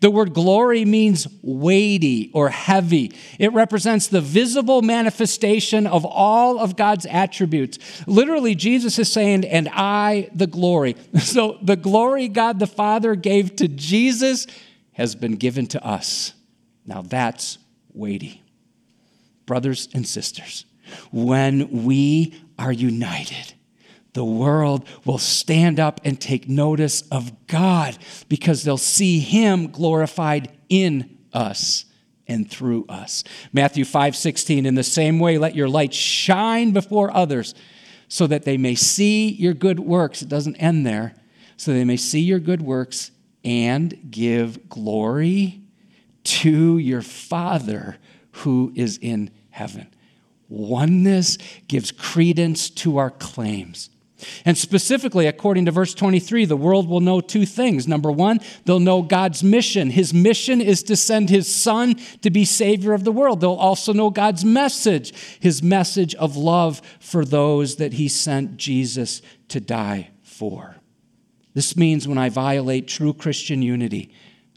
The 0.00 0.10
word 0.10 0.34
glory 0.34 0.84
means 0.84 1.26
weighty 1.42 2.30
or 2.32 2.48
heavy. 2.48 3.12
It 3.38 3.52
represents 3.52 4.08
the 4.08 4.20
visible 4.20 4.82
manifestation 4.82 5.86
of 5.86 6.04
all 6.04 6.58
of 6.58 6.76
God's 6.76 7.06
attributes. 7.06 7.78
Literally, 8.06 8.54
Jesus 8.54 8.98
is 8.98 9.12
saying, 9.12 9.44
and 9.44 9.68
I, 9.72 10.30
the 10.34 10.46
glory. 10.46 10.96
So 11.30 11.58
the 11.62 11.76
glory 11.76 12.26
God 12.26 12.58
the 12.58 12.66
Father 12.66 13.14
gave 13.14 13.54
to 13.56 13.68
Jesus 13.68 14.46
has 14.92 15.14
been 15.14 15.36
given 15.36 15.66
to 15.68 15.86
us. 15.86 16.32
Now 16.86 17.02
that's 17.02 17.58
weighty. 17.92 18.42
Brothers 19.46 19.88
and 19.94 20.06
sisters, 20.06 20.64
when 21.12 21.84
we 21.84 22.34
are 22.58 22.72
united, 22.72 23.54
the 24.12 24.24
world 24.24 24.88
will 25.04 25.18
stand 25.18 25.78
up 25.78 26.00
and 26.04 26.20
take 26.20 26.48
notice 26.48 27.02
of 27.10 27.46
God 27.46 27.96
because 28.28 28.64
they'll 28.64 28.76
see 28.76 29.20
Him 29.20 29.70
glorified 29.70 30.50
in 30.68 31.18
us 31.32 31.84
and 32.26 32.50
through 32.50 32.86
us. 32.88 33.24
Matthew 33.52 33.84
5 33.84 34.16
16, 34.16 34.66
in 34.66 34.74
the 34.74 34.82
same 34.82 35.18
way, 35.18 35.38
let 35.38 35.54
your 35.54 35.68
light 35.68 35.94
shine 35.94 36.72
before 36.72 37.14
others 37.14 37.54
so 38.08 38.26
that 38.26 38.44
they 38.44 38.56
may 38.56 38.74
see 38.74 39.28
your 39.28 39.54
good 39.54 39.80
works. 39.80 40.22
It 40.22 40.28
doesn't 40.28 40.56
end 40.56 40.86
there. 40.86 41.14
So 41.56 41.72
they 41.72 41.84
may 41.84 41.96
see 41.96 42.20
your 42.20 42.38
good 42.38 42.62
works 42.62 43.10
and 43.44 44.10
give 44.10 44.68
glory 44.68 45.60
to 46.24 46.78
your 46.78 47.02
Father 47.02 47.98
who 48.32 48.72
is 48.74 48.98
in 48.98 49.30
heaven. 49.50 49.88
Oneness 50.48 51.38
gives 51.68 51.92
credence 51.92 52.70
to 52.70 52.98
our 52.98 53.10
claims. 53.10 53.90
And 54.44 54.56
specifically, 54.56 55.26
according 55.26 55.66
to 55.66 55.70
verse 55.70 55.94
23, 55.94 56.44
the 56.44 56.56
world 56.56 56.88
will 56.88 57.00
know 57.00 57.20
two 57.20 57.46
things. 57.46 57.86
Number 57.86 58.10
one, 58.10 58.40
they'll 58.64 58.80
know 58.80 59.02
God's 59.02 59.42
mission. 59.42 59.90
His 59.90 60.14
mission 60.14 60.60
is 60.60 60.82
to 60.84 60.96
send 60.96 61.30
his 61.30 61.52
son 61.52 61.96
to 62.22 62.30
be 62.30 62.44
Savior 62.44 62.92
of 62.92 63.04
the 63.04 63.12
world. 63.12 63.40
They'll 63.40 63.52
also 63.52 63.92
know 63.92 64.10
God's 64.10 64.44
message, 64.44 65.12
his 65.40 65.62
message 65.62 66.14
of 66.16 66.36
love 66.36 66.82
for 66.98 67.24
those 67.24 67.76
that 67.76 67.94
he 67.94 68.08
sent 68.08 68.56
Jesus 68.56 69.22
to 69.48 69.60
die 69.60 70.10
for. 70.22 70.76
This 71.54 71.76
means 71.76 72.06
when 72.06 72.18
I 72.18 72.28
violate 72.28 72.86
true 72.86 73.12
Christian 73.12 73.62
unity, 73.62 74.12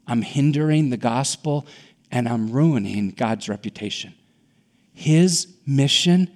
I'm 0.08 0.22
hindering 0.22 0.90
the 0.90 0.98
gospel 0.98 1.66
and 2.12 2.28
I'm 2.30 2.52
ruining 2.52 3.10
God's 3.12 3.50
reputation. 3.50 4.14
His 4.94 5.48
mission 5.66 6.30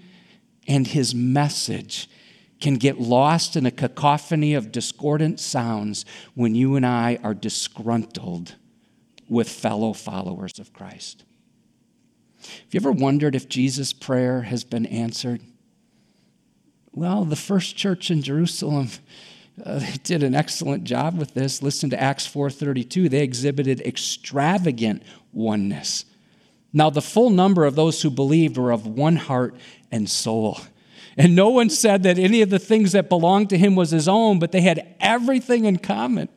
and 0.67 0.87
his 0.87 1.13
message 1.13 2.09
can 2.59 2.75
get 2.75 2.99
lost 2.99 3.55
in 3.55 3.65
a 3.65 3.71
cacophony 3.71 4.53
of 4.53 4.71
discordant 4.71 5.39
sounds 5.39 6.05
when 6.33 6.55
you 6.55 6.75
and 6.75 6.85
I 6.85 7.19
are 7.23 7.33
disgruntled 7.33 8.55
with 9.29 9.49
fellow 9.49 9.93
followers 9.93 10.59
of 10.59 10.73
Christ. 10.73 11.23
Have 12.39 12.73
you 12.73 12.79
ever 12.79 12.91
wondered 12.91 13.35
if 13.35 13.49
Jesus' 13.49 13.93
prayer 13.93 14.43
has 14.43 14.63
been 14.63 14.85
answered? 14.85 15.41
Well, 16.93 17.25
the 17.25 17.35
first 17.35 17.75
church 17.75 18.09
in 18.09 18.21
Jerusalem 18.21 18.89
uh, 19.63 19.81
did 20.03 20.23
an 20.23 20.35
excellent 20.35 20.83
job 20.83 21.17
with 21.17 21.33
this. 21.33 21.61
Listen 21.61 21.89
to 21.89 22.01
Acts 22.01 22.27
4:32. 22.27 23.09
They 23.09 23.23
exhibited 23.23 23.81
extravagant 23.81 25.03
oneness. 25.33 26.05
Now, 26.73 26.89
the 26.89 27.01
full 27.01 27.29
number 27.29 27.65
of 27.65 27.75
those 27.75 28.01
who 28.01 28.09
believed 28.09 28.57
were 28.57 28.71
of 28.71 28.85
one 28.85 29.15
heart 29.15 29.55
and 29.91 30.09
soul. 30.09 30.59
And 31.17 31.35
no 31.35 31.49
one 31.49 31.71
said 31.71 32.03
that 32.03 32.19
any 32.19 32.41
of 32.41 32.51
the 32.51 32.59
things 32.59 32.91
that 32.91 33.09
belonged 33.09 33.49
to 33.49 33.57
him 33.57 33.75
was 33.75 33.89
his 33.89 34.07
own, 34.07 34.37
but 34.37 34.51
they 34.51 34.61
had 34.61 34.95
everything 34.99 35.65
in 35.65 35.77
common. 35.77 36.29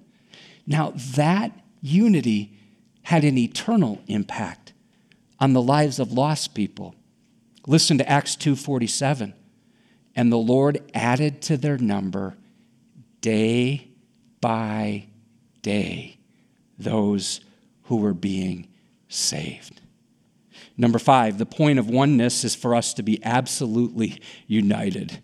Now, 0.66 0.94
that 1.14 1.52
unity 1.82 2.56
had 3.02 3.22
an 3.24 3.36
eternal 3.36 4.00
impact 4.06 4.72
on 5.38 5.52
the 5.52 5.62
lives 5.62 5.98
of 5.98 6.12
lost 6.12 6.54
people. 6.54 6.94
Listen 7.66 7.98
to 7.98 8.08
Acts 8.08 8.36
2:47. 8.36 9.34
And 10.16 10.32
the 10.32 10.38
Lord 10.38 10.82
added 10.94 11.42
to 11.42 11.56
their 11.56 11.78
number 11.78 12.36
day 13.20 13.88
by 14.40 15.06
day 15.62 16.16
those 16.78 17.40
who 17.84 17.96
were 17.96 18.14
being 18.14 18.66
saved. 19.08 19.79
Number 20.80 20.98
five, 20.98 21.36
the 21.36 21.44
point 21.44 21.78
of 21.78 21.90
oneness 21.90 22.42
is 22.42 22.54
for 22.54 22.74
us 22.74 22.94
to 22.94 23.02
be 23.02 23.22
absolutely 23.22 24.18
united. 24.46 25.22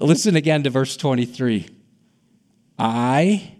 Listen 0.00 0.34
again 0.34 0.62
to 0.62 0.70
verse 0.70 0.96
23. 0.96 1.68
I 2.78 3.56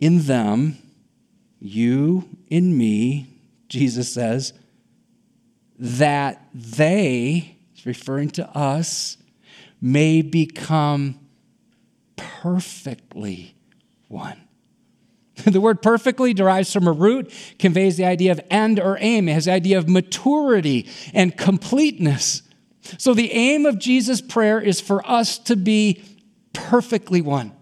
in 0.00 0.22
them, 0.22 0.78
you 1.60 2.28
in 2.48 2.76
me, 2.76 3.38
Jesus 3.68 4.12
says, 4.12 4.52
that 5.78 6.44
they, 6.52 7.58
referring 7.84 8.30
to 8.30 8.48
us, 8.48 9.18
may 9.80 10.22
become 10.22 11.20
perfectly 12.16 13.54
one. 14.08 14.40
The 15.44 15.60
word 15.60 15.82
perfectly 15.82 16.34
derives 16.34 16.72
from 16.72 16.86
a 16.86 16.92
root, 16.92 17.32
conveys 17.58 17.96
the 17.96 18.04
idea 18.04 18.32
of 18.32 18.40
end 18.50 18.80
or 18.80 18.96
aim. 19.00 19.28
It 19.28 19.34
has 19.34 19.44
the 19.46 19.52
idea 19.52 19.78
of 19.78 19.88
maturity 19.88 20.88
and 21.14 21.36
completeness. 21.36 22.42
So 22.98 23.14
the 23.14 23.32
aim 23.32 23.66
of 23.66 23.78
Jesus' 23.78 24.20
prayer 24.20 24.60
is 24.60 24.80
for 24.80 25.08
us 25.08 25.38
to 25.40 25.56
be 25.56 26.02
perfectly 26.52 27.20
one. 27.20 27.52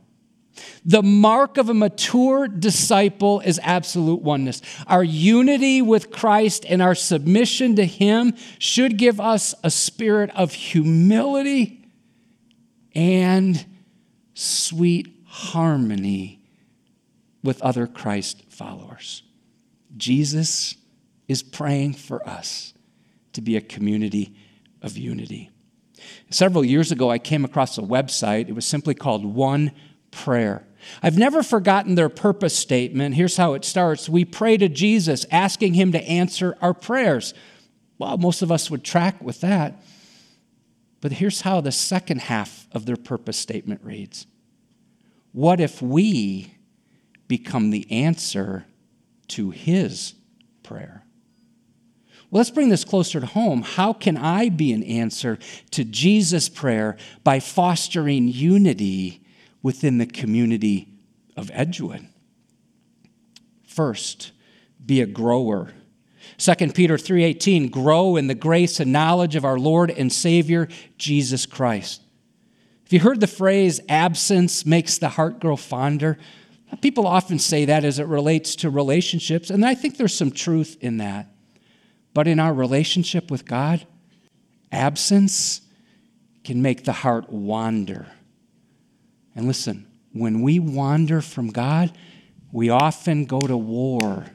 The 0.85 1.03
mark 1.03 1.59
of 1.59 1.69
a 1.69 1.75
mature 1.75 2.49
disciple 2.49 3.41
is 3.41 3.61
absolute 3.63 4.23
oneness. 4.23 4.63
Our 4.87 5.05
unity 5.05 5.83
with 5.83 6.11
Christ 6.11 6.65
and 6.69 6.81
our 6.81 6.95
submission 6.95 7.77
to 7.77 7.85
Him 7.85 8.35
should 8.59 8.97
give 8.97 9.21
us 9.21 9.55
a 9.63 9.71
spirit 9.71 10.31
of 10.35 10.53
humility 10.53 11.89
and 12.95 13.65
sweet 14.35 15.23
harmony 15.27 16.40
with 17.43 17.61
other 17.63 17.87
Christ 17.87 18.45
followers. 18.49 19.23
Jesus 19.97 20.77
is 21.29 21.43
praying 21.43 21.95
for 21.95 22.27
us 22.29 22.75
to 23.33 23.41
be 23.41 23.57
a 23.57 23.61
community 23.61 24.35
of 24.83 24.97
unity. 24.97 25.51
Several 26.31 26.65
years 26.65 26.91
ago, 26.91 27.11
I 27.11 27.19
came 27.19 27.45
across 27.45 27.79
a 27.79 27.83
website. 27.83 28.49
It 28.49 28.55
was 28.55 28.67
simply 28.67 28.95
called 28.95 29.25
One 29.25 29.73
Prayer. 30.11 30.67
I've 31.03 31.19
never 31.19 31.43
forgotten 31.43 31.95
their 31.95 32.09
purpose 32.09 32.57
statement. 32.57 33.15
Here's 33.15 33.37
how 33.37 33.55
it 33.55 33.65
starts 33.65 34.09
We 34.09 34.25
pray 34.25 34.57
to 34.57 34.69
Jesus, 34.69 35.27
asking 35.31 35.75
him 35.75 35.93
to 35.93 36.03
answer 36.03 36.57
our 36.61 36.75
prayers. 36.75 37.35
Well, 37.99 38.17
most 38.17 38.43
of 38.43 38.51
us 38.51 38.71
would 38.71 38.83
track 38.83 39.23
with 39.23 39.41
that. 39.43 39.83
But 41.01 41.13
here's 41.13 41.43
how 41.43 41.61
the 41.61 41.73
second 41.73 42.23
half 42.23 42.67
of 42.73 42.87
their 42.87 42.97
purpose 42.97 43.37
statement 43.37 43.83
reads 43.85 44.27
What 45.33 45.61
if 45.61 45.81
we 45.83 46.55
become 47.31 47.71
the 47.71 47.91
answer 47.93 48.67
to 49.29 49.51
his 49.51 50.15
prayer? 50.65 51.05
Well, 52.29 52.41
let's 52.41 52.51
bring 52.51 52.71
this 52.71 52.85
closer 52.85 53.21
to 53.21 53.27
home. 53.27 53.63
How 53.63 53.93
can 53.93 54.17
I 54.17 54.49
be 54.49 54.73
an 54.73 54.83
answer 54.83 55.39
to 55.71 55.85
Jesus' 55.85 56.49
prayer 56.49 56.97
by 57.23 57.39
fostering 57.39 58.27
unity 58.27 59.23
within 59.63 59.99
the 59.99 60.07
community 60.07 60.89
of 61.37 61.53
Edgewood? 61.55 62.09
First, 63.65 64.33
be 64.85 65.01
a 65.01 65.07
grower. 65.07 65.73
2 66.37 66.75
Peter 66.75 66.99
3:18 66.99 67.69
grow 67.69 68.17
in 68.17 68.27
the 68.27 68.35
grace 68.35 68.81
and 68.81 68.93
knowledge 68.93 69.37
of 69.37 69.45
our 69.45 69.59
Lord 69.59 69.93
and 69.93 70.13
Savior 70.13 70.69
Jesus 70.99 71.47
Christ. 71.47 72.03
If 72.87 72.93
you 72.93 72.99
heard 73.01 73.21
the 73.21 73.29
phrase 73.29 73.81
absence 73.89 74.67
makes 74.67 74.99
the 74.99 75.11
heart 75.11 75.39
grow 75.39 75.55
fonder? 75.55 76.19
People 76.81 77.07
often 77.07 77.39
say 77.39 77.65
that 77.67 77.85
as 77.85 77.99
it 77.99 78.07
relates 78.07 78.57
to 78.57 78.71
relationships, 78.71 79.51
and 79.51 79.65
I 79.65 79.75
think 79.75 79.97
there's 79.97 80.15
some 80.15 80.31
truth 80.31 80.77
in 80.81 80.99
that. 80.99 81.27
But 82.15 82.27
in 82.27 82.41
our 82.41 82.55
relationship 82.55 83.31
with 83.31 83.45
God, 83.45 83.87
absence 84.73 85.63
can 86.45 86.63
make 86.63 86.85
the 86.85 86.93
heart 86.93 87.31
wander. 87.31 88.07
And 89.35 89.47
listen, 89.47 89.87
when 90.13 90.43
we 90.43 90.59
wander 90.59 91.21
from 91.21 91.49
God, 91.49 91.93
we 92.53 92.69
often 92.71 93.27
go 93.27 93.41
to 93.41 93.57
war 93.57 94.27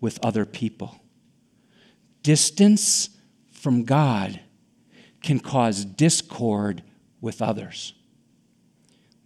with 0.00 0.24
other 0.24 0.44
people. 0.44 1.00
Distance 2.22 3.10
from 3.50 3.84
God 3.84 4.40
can 5.22 5.40
cause 5.40 5.84
discord 5.84 6.82
with 7.20 7.42
others. 7.42 7.94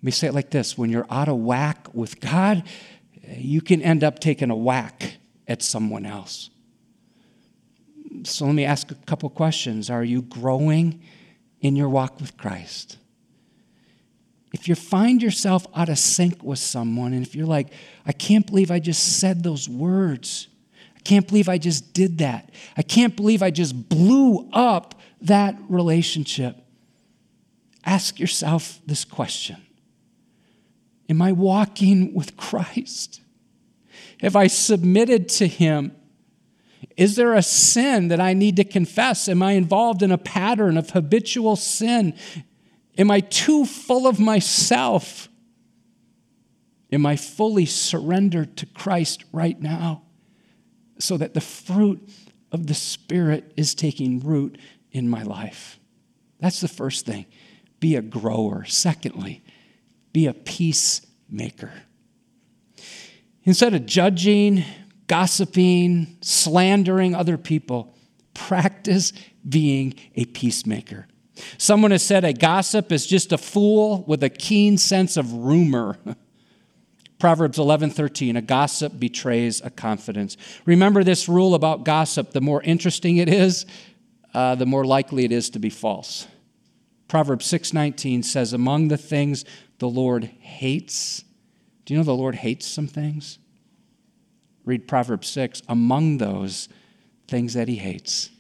Let 0.01 0.05
me 0.05 0.13
say 0.13 0.29
it 0.29 0.35
like 0.35 0.49
this 0.49 0.79
when 0.79 0.89
you're 0.89 1.07
out 1.11 1.29
of 1.29 1.37
whack 1.37 1.89
with 1.93 2.21
God, 2.21 2.63
you 3.37 3.61
can 3.61 3.83
end 3.83 4.03
up 4.03 4.19
taking 4.19 4.51
a 4.51 4.57
whack 4.57 5.19
at 5.47 5.63
someone 5.63 6.07
else. 6.07 6.49
So 8.25 8.47
let 8.47 8.55
me 8.55 8.65
ask 8.65 8.91
a 8.91 8.95
couple 8.95 9.29
questions. 9.29 9.91
Are 9.91 10.03
you 10.03 10.23
growing 10.23 11.03
in 11.61 11.77
your 11.77 11.91
walk 11.91 12.19
with 12.19 12.39
Christ? 12.39 12.97
If 14.55 14.69
you 14.69 14.75
find 14.75 15.23
yourself 15.23 15.67
out 15.77 15.91
of 15.91 15.99
sync 15.99 16.43
with 16.43 16.59
someone, 16.59 17.13
and 17.13 17.25
if 17.25 17.35
you're 17.35 17.47
like, 17.47 17.69
I 18.07 18.13
can't 18.13 18.47
believe 18.47 18.71
I 18.71 18.79
just 18.79 19.19
said 19.19 19.43
those 19.43 19.69
words, 19.69 20.49
I 20.97 21.01
can't 21.01 21.29
believe 21.29 21.49
I 21.49 21.59
just 21.59 21.93
did 21.93 22.19
that, 22.19 22.51
I 22.75 22.83
can't 22.83 23.15
believe 23.15 23.43
I 23.43 23.51
just 23.51 23.91
blew 23.91 24.49
up 24.55 24.95
that 25.21 25.57
relationship, 25.69 26.57
ask 27.85 28.19
yourself 28.19 28.81
this 28.87 29.05
question 29.05 29.59
Am 31.11 31.21
I 31.21 31.33
walking 31.33 32.15
with 32.15 32.37
Christ? 32.37 33.21
Have 34.21 34.37
I 34.37 34.47
submitted 34.47 35.29
to 35.31 35.49
Him? 35.49 35.93
Is 36.97 37.17
there 37.17 37.35
a 37.35 37.43
sin 37.43 38.09
that 38.09 38.21
I 38.21 38.33
need 38.33 38.57
to 38.57 38.65
confess? 38.65 39.29
Am 39.29 39.43
I 39.43 39.53
involved 39.53 40.03
in 40.03 40.13
a 40.13 40.19
pattern 40.19 40.79
of 40.79 40.91
habitual 40.91 41.57
sin? 41.57 42.15
Am 42.97 43.11
I 43.11 43.21
too 43.21 43.67
full 43.67 44.07
of 44.07 44.21
myself? 44.21 45.29
Am 46.93 47.05
I 47.05 47.17
fully 47.17 47.67
surrendered 47.67 48.57
to 48.59 48.67
Christ 48.67 49.25
right 49.33 49.61
now 49.61 50.03
so 50.99 51.17
that 51.17 51.35
the 51.35 51.41
fruit 51.41 52.09
of 52.53 52.69
the 52.69 52.75
Spirit 52.75 53.53
is 53.57 53.75
taking 53.75 54.21
root 54.21 54.59
in 54.93 55.09
my 55.09 55.23
life? 55.23 55.81
That's 56.39 56.61
the 56.61 56.69
first 56.69 57.05
thing. 57.05 57.27
Be 57.81 57.97
a 57.97 58.03
grower. 58.03 58.65
Secondly, 58.65 59.43
be 60.13 60.27
a 60.27 60.35
peacemaker. 60.35 61.73
Instead 63.45 63.75
of 63.75 63.87
judging, 63.87 64.65
gossiping, 65.11 66.17
slandering 66.21 67.17
other 67.17 67.37
people. 67.37 67.93
Practice 68.33 69.13
being 69.47 69.95
a 70.15 70.25
peacemaker. 70.27 71.09
Someone 71.59 71.91
has 71.91 72.05
said 72.05 72.25
a 72.25 72.33
gossip 72.33 72.93
is 72.93 73.09
just 73.09 73.33
a 73.33 73.39
fool 73.39 74.05
with 74.07 74.23
a 74.23 74.29
keen 74.29 74.79
sense 74.79 75.17
of 75.17 75.33
rumor. 75.33 75.99
Proverbs 77.19 77.59
11:13 77.59 78.37
a 78.37 78.41
gossip 78.41 79.01
betrays 79.01 79.61
a 79.63 79.71
confidence. 79.71 80.37
Remember 80.65 81.03
this 81.03 81.29
rule 81.29 81.57
about 81.57 81.85
gossip, 81.85 82.31
the 82.31 82.41
more 82.41 82.63
interesting 82.63 83.17
it 83.17 83.29
is, 83.29 83.67
uh, 84.33 84.55
the 84.55 84.65
more 84.65 84.85
likely 84.85 85.25
it 85.25 85.33
is 85.33 85.51
to 85.51 85.59
be 85.59 85.71
false. 85.71 86.29
Proverbs 87.11 87.45
6:19 87.47 88.23
says 88.23 88.53
among 88.53 88.87
the 88.87 88.97
things 88.97 89.45
the 89.79 89.89
Lord 89.89 90.25
hates. 90.39 91.25
Do 91.85 91.93
you 91.93 91.99
know 91.99 92.05
the 92.05 92.15
Lord 92.15 92.37
hates 92.37 92.67
some 92.67 92.87
things? 92.87 93.39
read 94.65 94.87
Proverbs 94.87 95.27
6, 95.29 95.63
among 95.69 96.19
those 96.19 96.69
things 97.27 97.55
that 97.55 97.67
he 97.67 97.77
hates 97.77 98.31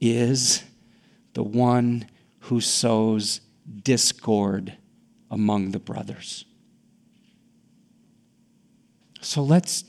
is 0.00 0.62
the 1.34 1.42
one 1.42 2.06
who 2.40 2.60
sows 2.60 3.40
discord 3.82 4.76
among 5.30 5.72
the 5.72 5.80
brothers. 5.80 6.44
So 9.20 9.42
let's 9.42 9.84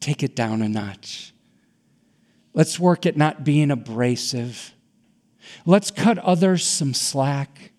take 0.00 0.22
it 0.22 0.36
down 0.36 0.60
a 0.60 0.68
notch. 0.68 1.32
Let's 2.52 2.78
work 2.78 3.06
at 3.06 3.16
not 3.16 3.44
being 3.44 3.70
abrasive. 3.70 4.74
Let's 5.66 5.90
cut 5.90 6.18
others 6.18 6.66
some 6.66 6.94
slack. 6.94 7.72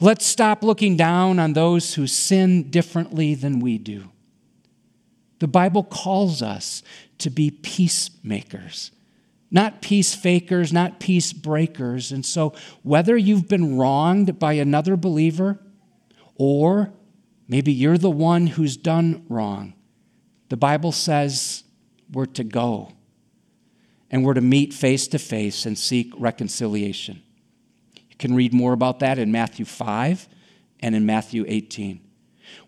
Let's 0.00 0.26
stop 0.26 0.62
looking 0.62 0.96
down 0.96 1.38
on 1.38 1.52
those 1.52 1.94
who 1.94 2.06
sin 2.06 2.70
differently 2.70 3.34
than 3.34 3.60
we 3.60 3.78
do. 3.78 4.10
The 5.38 5.48
Bible 5.48 5.84
calls 5.84 6.42
us 6.42 6.82
to 7.18 7.30
be 7.30 7.50
peacemakers, 7.50 8.90
not 9.50 9.82
peace 9.82 10.14
fakers, 10.14 10.72
not 10.72 10.98
peace 10.98 11.32
breakers. 11.32 12.10
And 12.10 12.24
so, 12.24 12.54
whether 12.82 13.16
you've 13.16 13.48
been 13.48 13.76
wronged 13.76 14.38
by 14.38 14.54
another 14.54 14.96
believer 14.96 15.60
or 16.36 16.92
maybe 17.48 17.72
you're 17.72 17.98
the 17.98 18.10
one 18.10 18.46
who's 18.46 18.76
done 18.76 19.24
wrong, 19.28 19.74
the 20.48 20.56
Bible 20.56 20.92
says 20.92 21.64
we're 22.10 22.26
to 22.26 22.44
go 22.44 22.95
and 24.10 24.24
we're 24.24 24.34
to 24.34 24.40
meet 24.40 24.72
face 24.72 25.08
to 25.08 25.18
face 25.18 25.66
and 25.66 25.78
seek 25.78 26.12
reconciliation. 26.16 27.22
You 27.94 28.16
can 28.18 28.34
read 28.34 28.52
more 28.52 28.72
about 28.72 29.00
that 29.00 29.18
in 29.18 29.32
Matthew 29.32 29.64
5 29.64 30.28
and 30.80 30.94
in 30.94 31.06
Matthew 31.06 31.44
18. 31.46 32.00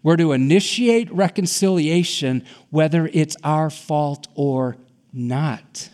We're 0.02 0.16
to 0.16 0.32
initiate 0.32 1.12
reconciliation 1.12 2.44
whether 2.70 3.08
it's 3.12 3.36
our 3.42 3.70
fault 3.70 4.28
or 4.34 4.76
not. 5.12 5.90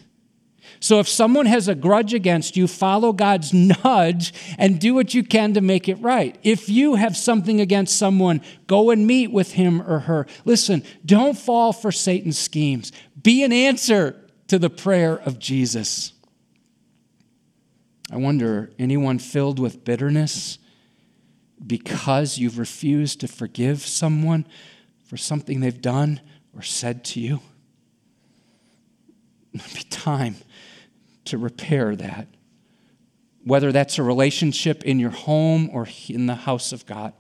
So 0.80 0.99
if 0.99 1.09
someone 1.09 1.47
has 1.47 1.68
a 1.68 1.74
grudge 1.74 2.12
against 2.12 2.57
you, 2.57 2.68
follow 2.68 3.12
God's 3.12 3.53
nudge 3.55 4.34
and 4.59 4.78
do 4.78 4.95
what 4.95 5.14
you 5.14 5.22
can 5.22 5.55
to 5.55 5.61
make 5.61 5.88
it 5.88 5.95
right. 5.95 6.36
If 6.42 6.68
you 6.68 6.97
have 6.97 7.16
something 7.16 7.61
against 7.61 7.97
someone, 7.97 8.42
go 8.66 8.90
and 8.90 9.07
meet 9.07 9.30
with 9.30 9.53
him 9.53 9.80
or 9.80 10.01
her. 10.01 10.26
Listen, 10.45 10.82
don't 11.05 11.38
fall 11.38 11.72
for 11.72 11.90
Satan's 11.90 12.38
schemes. 12.38 12.92
Be 13.22 13.45
an 13.45 13.53
answer 13.53 14.24
to 14.49 14.59
the 14.59 14.70
prayer 14.70 15.18
of 15.18 15.38
Jesus. 15.38 16.12
I 18.11 18.16
wonder, 18.16 18.70
anyone 18.78 19.18
filled 19.18 19.59
with 19.59 19.84
bitterness 19.84 20.59
because 21.66 22.38
you've 22.38 22.59
refused 22.59 23.20
to 23.20 23.28
forgive 23.28 23.80
someone 23.80 24.47
for 25.05 25.16
something 25.16 25.61
they've 25.61 25.80
done 25.80 26.20
or 26.55 26.62
said 26.62 27.05
to 27.05 27.20
you? 27.20 27.40
It'll 29.53 29.74
be 29.74 29.82
time 29.84 30.36
to 31.26 31.38
repair 31.38 31.97
that. 31.97 32.28
Whether 33.45 33.72
that's 33.72 33.99
a 33.99 34.03
relationship 34.03 34.84
in 34.84 34.99
your 34.99 35.11
home 35.11 35.70
or 35.72 35.88
in 36.09 36.26
the 36.26 36.34
house 36.34 36.72
of 36.72 36.86
God. 36.86 37.12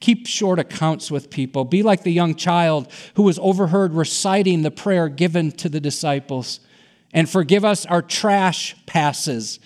Keep 0.00 0.26
short 0.26 0.58
accounts 0.58 1.10
with 1.10 1.30
people. 1.30 1.64
Be 1.64 1.82
like 1.82 2.02
the 2.02 2.12
young 2.12 2.34
child 2.34 2.88
who 3.14 3.24
was 3.24 3.38
overheard 3.40 3.94
reciting 3.94 4.62
the 4.62 4.70
prayer 4.70 5.08
given 5.08 5.50
to 5.52 5.68
the 5.68 5.80
disciples. 5.80 6.60
And 7.12 7.28
forgive 7.28 7.64
us 7.64 7.84
our 7.86 8.02
trash 8.02 8.76
passes 8.86 9.58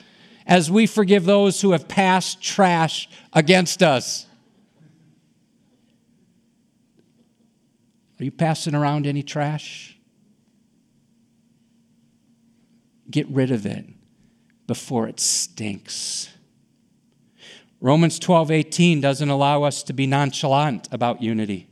as 0.46 0.70
we 0.70 0.86
forgive 0.86 1.24
those 1.24 1.60
who 1.60 1.72
have 1.72 1.88
passed 1.88 2.42
trash 2.42 3.08
against 3.32 3.82
us. 3.82 4.26
Are 8.20 8.24
you 8.24 8.30
passing 8.30 8.74
around 8.74 9.06
any 9.06 9.22
trash? 9.22 9.96
Get 13.10 13.28
rid 13.28 13.50
of 13.50 13.66
it 13.66 13.84
before 14.66 15.08
it 15.08 15.20
stinks. 15.20 16.28
Romans 17.82 18.20
12:18 18.20 19.00
doesn't 19.00 19.28
allow 19.28 19.64
us 19.64 19.82
to 19.82 19.92
be 19.92 20.06
nonchalant 20.06 20.88
about 20.92 21.20
unity. 21.20 21.66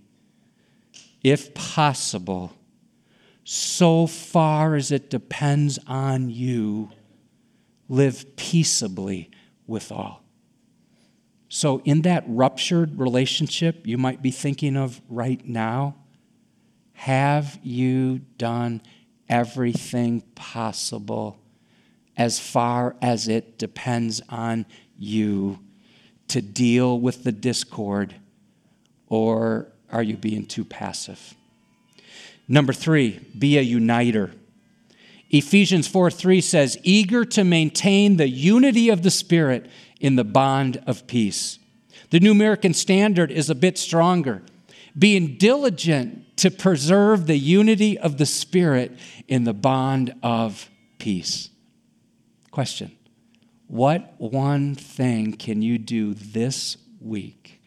If 1.22 1.54
possible, 1.54 2.52
so 3.44 4.08
far 4.08 4.74
as 4.74 4.90
it 4.90 5.08
depends 5.08 5.78
on 5.86 6.28
you, 6.28 6.90
live 7.88 8.34
peaceably 8.34 9.30
with 9.68 9.92
all. 9.92 10.24
So, 11.48 11.80
in 11.84 12.02
that 12.02 12.24
ruptured 12.26 12.98
relationship 12.98 13.86
you 13.86 13.96
might 13.96 14.20
be 14.20 14.32
thinking 14.32 14.76
of 14.76 15.00
right 15.08 15.46
now, 15.46 15.94
have 16.92 17.60
you 17.62 18.18
done 18.36 18.82
everything 19.28 20.22
possible 20.34 21.38
as 22.16 22.40
far 22.40 22.96
as 23.00 23.28
it 23.28 23.58
depends 23.58 24.20
on 24.28 24.66
you 24.98 25.60
to 26.30 26.42
deal 26.42 26.98
with 26.98 27.24
the 27.24 27.32
discord, 27.32 28.14
or 29.08 29.68
are 29.90 30.02
you 30.02 30.16
being 30.16 30.46
too 30.46 30.64
passive? 30.64 31.34
Number 32.48 32.72
three, 32.72 33.20
be 33.38 33.58
a 33.58 33.62
uniter. 33.62 34.32
Ephesians 35.30 35.86
4 35.86 36.10
3 36.10 36.40
says, 36.40 36.78
eager 36.82 37.24
to 37.24 37.44
maintain 37.44 38.16
the 38.16 38.28
unity 38.28 38.88
of 38.88 39.02
the 39.02 39.10
Spirit 39.10 39.70
in 40.00 40.16
the 40.16 40.24
bond 40.24 40.82
of 40.86 41.06
peace. 41.06 41.58
The 42.10 42.18
New 42.18 42.32
American 42.32 42.74
Standard 42.74 43.30
is 43.30 43.50
a 43.50 43.54
bit 43.54 43.78
stronger, 43.78 44.42
being 44.98 45.36
diligent 45.36 46.36
to 46.38 46.50
preserve 46.50 47.26
the 47.26 47.38
unity 47.38 47.96
of 47.96 48.18
the 48.18 48.26
Spirit 48.26 48.98
in 49.28 49.44
the 49.44 49.54
bond 49.54 50.14
of 50.22 50.68
peace. 50.98 51.50
Question 52.50 52.90
What 53.70 54.14
one 54.18 54.74
thing 54.74 55.34
can 55.34 55.62
you 55.62 55.78
do 55.78 56.12
this 56.12 56.76
week 57.00 57.62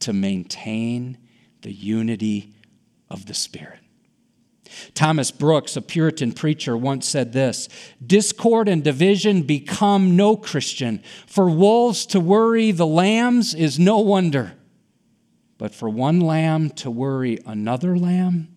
to 0.00 0.12
maintain 0.12 1.18
the 1.62 1.72
unity 1.72 2.52
of 3.08 3.26
the 3.26 3.34
Spirit? 3.34 3.78
Thomas 4.92 5.30
Brooks, 5.30 5.76
a 5.76 5.82
Puritan 5.82 6.32
preacher, 6.32 6.76
once 6.76 7.06
said 7.06 7.32
this 7.32 7.68
Discord 8.04 8.68
and 8.68 8.82
division 8.82 9.42
become 9.42 10.16
no 10.16 10.36
Christian. 10.36 11.00
For 11.28 11.48
wolves 11.48 12.06
to 12.06 12.18
worry 12.18 12.72
the 12.72 12.84
lambs 12.84 13.54
is 13.54 13.78
no 13.78 14.00
wonder. 14.00 14.54
But 15.58 15.76
for 15.76 15.88
one 15.88 16.18
lamb 16.18 16.70
to 16.70 16.90
worry 16.90 17.38
another 17.46 17.96
lamb, 17.96 18.48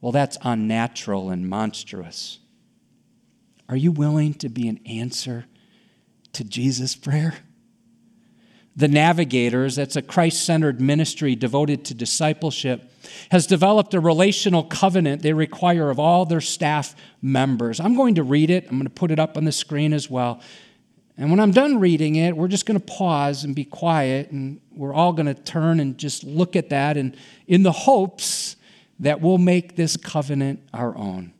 well, 0.00 0.12
that's 0.12 0.38
unnatural 0.42 1.30
and 1.30 1.48
monstrous. 1.48 2.38
Are 3.68 3.76
you 3.76 3.90
willing 3.90 4.34
to 4.34 4.48
be 4.48 4.68
an 4.68 4.78
answer 4.86 5.46
to 6.34 6.44
Jesus' 6.44 6.94
prayer? 6.94 7.34
The 8.76 8.88
Navigators, 8.88 9.76
that's 9.76 9.94
a 9.94 10.02
Christ 10.02 10.44
centered 10.44 10.80
ministry 10.80 11.36
devoted 11.36 11.84
to 11.86 11.94
discipleship, 11.94 12.90
has 13.30 13.46
developed 13.46 13.94
a 13.94 14.00
relational 14.00 14.64
covenant 14.64 15.22
they 15.22 15.32
require 15.32 15.90
of 15.90 16.00
all 16.00 16.26
their 16.26 16.40
staff 16.40 16.96
members. 17.22 17.78
I'm 17.78 17.94
going 17.94 18.16
to 18.16 18.24
read 18.24 18.50
it, 18.50 18.64
I'm 18.64 18.76
going 18.76 18.84
to 18.84 18.90
put 18.90 19.12
it 19.12 19.20
up 19.20 19.36
on 19.36 19.44
the 19.44 19.52
screen 19.52 19.92
as 19.92 20.10
well. 20.10 20.40
And 21.16 21.30
when 21.30 21.38
I'm 21.38 21.52
done 21.52 21.78
reading 21.78 22.16
it, 22.16 22.36
we're 22.36 22.48
just 22.48 22.66
going 22.66 22.80
to 22.80 22.84
pause 22.84 23.44
and 23.44 23.54
be 23.54 23.64
quiet, 23.64 24.32
and 24.32 24.60
we're 24.72 24.94
all 24.94 25.12
going 25.12 25.26
to 25.26 25.34
turn 25.34 25.78
and 25.78 25.96
just 25.96 26.24
look 26.24 26.56
at 26.56 26.70
that, 26.70 26.96
and 26.96 27.16
in 27.46 27.62
the 27.62 27.70
hopes 27.70 28.56
that 28.98 29.20
we'll 29.20 29.38
make 29.38 29.76
this 29.76 29.96
covenant 29.96 30.60
our 30.72 30.96
own. 30.96 31.33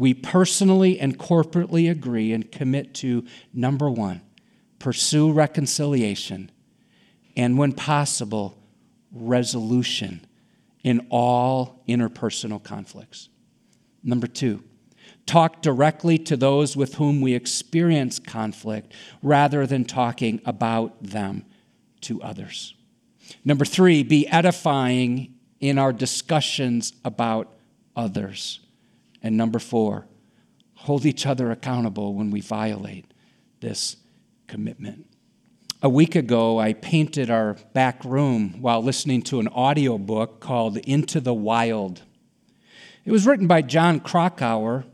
We 0.00 0.14
personally 0.14 0.98
and 0.98 1.18
corporately 1.18 1.90
agree 1.90 2.32
and 2.32 2.50
commit 2.50 2.94
to 2.94 3.22
number 3.52 3.90
one, 3.90 4.22
pursue 4.78 5.30
reconciliation, 5.30 6.50
and 7.36 7.58
when 7.58 7.74
possible, 7.74 8.56
resolution 9.12 10.24
in 10.82 11.06
all 11.10 11.82
interpersonal 11.86 12.62
conflicts. 12.62 13.28
Number 14.02 14.26
two, 14.26 14.64
talk 15.26 15.60
directly 15.60 16.16
to 16.16 16.34
those 16.34 16.78
with 16.78 16.94
whom 16.94 17.20
we 17.20 17.34
experience 17.34 18.18
conflict 18.18 18.94
rather 19.22 19.66
than 19.66 19.84
talking 19.84 20.40
about 20.46 21.02
them 21.02 21.44
to 22.00 22.22
others. 22.22 22.74
Number 23.44 23.66
three, 23.66 24.02
be 24.02 24.26
edifying 24.28 25.34
in 25.60 25.76
our 25.76 25.92
discussions 25.92 26.94
about 27.04 27.52
others. 27.94 28.60
And 29.22 29.36
number 29.36 29.58
four, 29.58 30.06
hold 30.74 31.04
each 31.04 31.26
other 31.26 31.50
accountable 31.50 32.14
when 32.14 32.30
we 32.30 32.40
violate 32.40 33.12
this 33.60 33.96
commitment. 34.46 35.06
A 35.82 35.88
week 35.88 36.14
ago, 36.14 36.58
I 36.58 36.74
painted 36.74 37.30
our 37.30 37.54
back 37.72 38.04
room 38.04 38.60
while 38.60 38.82
listening 38.82 39.22
to 39.22 39.40
an 39.40 39.48
audiobook 39.48 40.40
called 40.40 40.76
Into 40.78 41.20
the 41.20 41.32
Wild. 41.32 42.02
It 43.04 43.12
was 43.12 43.26
written 43.26 43.46
by 43.46 43.62
Jon 43.62 44.00
Krakauer. 44.00 44.84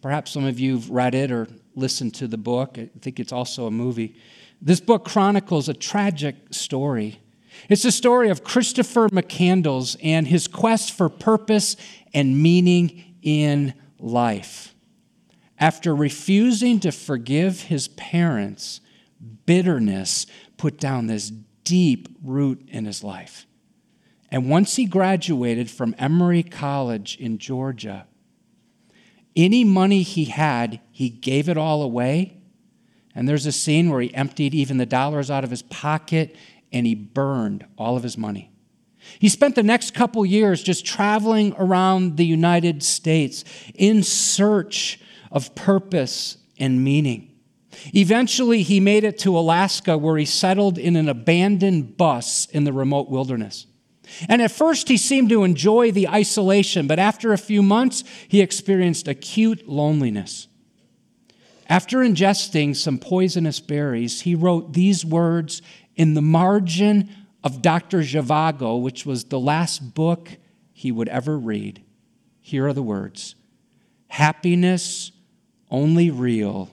Perhaps 0.00 0.30
some 0.30 0.44
of 0.44 0.58
you 0.58 0.76
have 0.76 0.88
read 0.88 1.14
it 1.14 1.30
or 1.30 1.48
listened 1.74 2.14
to 2.14 2.26
the 2.26 2.38
book. 2.38 2.78
I 2.78 2.88
think 3.00 3.20
it's 3.20 3.32
also 3.32 3.66
a 3.66 3.70
movie. 3.70 4.16
This 4.60 4.80
book 4.80 5.04
chronicles 5.04 5.68
a 5.68 5.74
tragic 5.74 6.36
story. 6.50 7.20
It's 7.68 7.82
the 7.82 7.92
story 7.92 8.30
of 8.30 8.42
Christopher 8.42 9.08
McCandless 9.10 9.96
and 10.02 10.26
his 10.26 10.48
quest 10.48 10.92
for 10.92 11.08
purpose 11.08 11.76
and 12.14 12.42
meaning 12.42 13.11
in 13.22 13.74
life. 13.98 14.74
After 15.58 15.94
refusing 15.94 16.80
to 16.80 16.90
forgive 16.90 17.62
his 17.62 17.88
parents, 17.88 18.80
bitterness 19.46 20.26
put 20.56 20.78
down 20.78 21.06
this 21.06 21.30
deep 21.64 22.08
root 22.22 22.68
in 22.68 22.84
his 22.84 23.04
life. 23.04 23.46
And 24.30 24.50
once 24.50 24.76
he 24.76 24.86
graduated 24.86 25.70
from 25.70 25.94
Emory 25.98 26.42
College 26.42 27.16
in 27.18 27.38
Georgia, 27.38 28.06
any 29.36 29.64
money 29.64 30.02
he 30.02 30.26
had, 30.26 30.80
he 30.90 31.08
gave 31.08 31.48
it 31.48 31.56
all 31.56 31.82
away. 31.82 32.38
And 33.14 33.28
there's 33.28 33.46
a 33.46 33.52
scene 33.52 33.90
where 33.90 34.00
he 34.00 34.14
emptied 34.14 34.54
even 34.54 34.78
the 34.78 34.86
dollars 34.86 35.30
out 35.30 35.44
of 35.44 35.50
his 35.50 35.62
pocket 35.62 36.34
and 36.72 36.86
he 36.86 36.94
burned 36.94 37.66
all 37.76 37.96
of 37.96 38.02
his 38.02 38.16
money. 38.16 38.51
He 39.18 39.28
spent 39.28 39.54
the 39.54 39.62
next 39.62 39.92
couple 39.92 40.24
years 40.24 40.62
just 40.62 40.84
traveling 40.84 41.54
around 41.58 42.16
the 42.16 42.26
United 42.26 42.82
States 42.82 43.44
in 43.74 44.02
search 44.02 45.00
of 45.30 45.54
purpose 45.54 46.38
and 46.58 46.82
meaning. 46.82 47.30
Eventually, 47.94 48.62
he 48.62 48.80
made 48.80 49.04
it 49.04 49.18
to 49.18 49.36
Alaska 49.36 49.96
where 49.96 50.16
he 50.16 50.24
settled 50.24 50.78
in 50.78 50.96
an 50.96 51.08
abandoned 51.08 51.96
bus 51.96 52.46
in 52.46 52.64
the 52.64 52.72
remote 52.72 53.08
wilderness. 53.08 53.66
And 54.28 54.42
at 54.42 54.50
first, 54.50 54.88
he 54.88 54.96
seemed 54.96 55.30
to 55.30 55.44
enjoy 55.44 55.90
the 55.90 56.08
isolation, 56.08 56.86
but 56.86 56.98
after 56.98 57.32
a 57.32 57.38
few 57.38 57.62
months, 57.62 58.04
he 58.28 58.40
experienced 58.40 59.08
acute 59.08 59.68
loneliness. 59.68 60.48
After 61.68 61.98
ingesting 61.98 62.76
some 62.76 62.98
poisonous 62.98 63.60
berries, 63.60 64.22
he 64.22 64.34
wrote 64.34 64.74
these 64.74 65.04
words 65.04 65.62
in 65.96 66.14
the 66.14 66.22
margin 66.22 67.08
of 67.44 67.62
Dr. 67.62 67.98
Zhivago, 68.00 68.80
which 68.80 69.04
was 69.04 69.24
the 69.24 69.40
last 69.40 69.94
book 69.94 70.30
he 70.72 70.92
would 70.92 71.08
ever 71.08 71.38
read. 71.38 71.82
Here 72.40 72.66
are 72.66 72.72
the 72.72 72.82
words 72.82 73.34
Happiness 74.08 75.12
only 75.70 76.10
real 76.10 76.70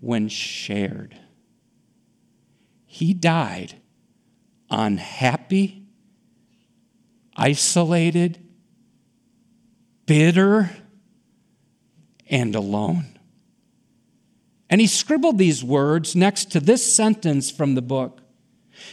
when 0.00 0.28
shared. 0.28 1.18
He 2.86 3.12
died 3.12 3.74
unhappy, 4.70 5.84
isolated, 7.36 8.38
bitter, 10.06 10.70
and 12.28 12.54
alone. 12.54 13.18
And 14.68 14.80
he 14.80 14.86
scribbled 14.86 15.38
these 15.38 15.62
words 15.62 16.16
next 16.16 16.50
to 16.52 16.60
this 16.60 16.92
sentence 16.92 17.50
from 17.50 17.74
the 17.74 17.82
book. 17.82 18.20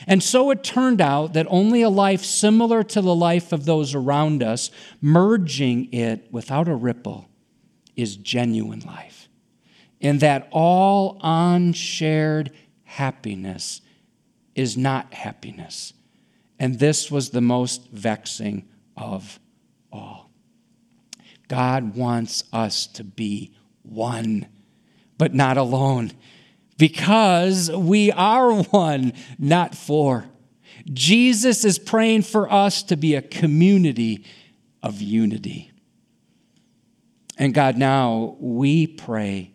And 0.07 0.21
so 0.21 0.51
it 0.51 0.63
turned 0.63 1.01
out 1.01 1.34
that 1.34 1.47
only 1.49 1.81
a 1.81 1.89
life 1.89 2.23
similar 2.23 2.84
to 2.84 3.01
the 3.01 3.15
life 3.15 3.51
of 3.51 3.65
those 3.65 3.95
around 3.95 4.43
us, 4.43 4.71
merging 5.01 5.91
it 5.93 6.27
without 6.31 6.67
a 6.67 6.75
ripple, 6.75 7.29
is 7.95 8.15
genuine 8.15 8.81
life. 8.81 9.29
And 10.01 10.19
that 10.19 10.47
all 10.51 11.19
unshared 11.23 12.51
happiness 12.84 13.81
is 14.55 14.77
not 14.77 15.13
happiness. 15.13 15.93
And 16.59 16.79
this 16.79 17.09
was 17.09 17.29
the 17.29 17.41
most 17.41 17.89
vexing 17.91 18.67
of 18.95 19.39
all. 19.91 20.29
God 21.47 21.95
wants 21.95 22.43
us 22.53 22.88
to 22.88 23.03
be 23.03 23.53
one, 23.84 24.47
but 25.17 25.34
not 25.34 25.57
alone, 25.57 26.11
because 26.78 27.71
we 27.71 28.11
are 28.11 28.51
one, 28.63 29.13
not 29.38 29.76
four. 29.76 30.26
Jesus 30.86 31.63
is 31.63 31.80
praying 31.80 32.24
for 32.24 32.51
us 32.51 32.84
to 32.84 32.97
be 32.97 33.15
a 33.15 33.21
community 33.21 34.26
of 34.82 35.01
unity. 35.01 35.71
And 37.38 37.53
God, 37.53 37.78
now 37.78 38.36
we 38.39 38.88
pray 38.88 39.53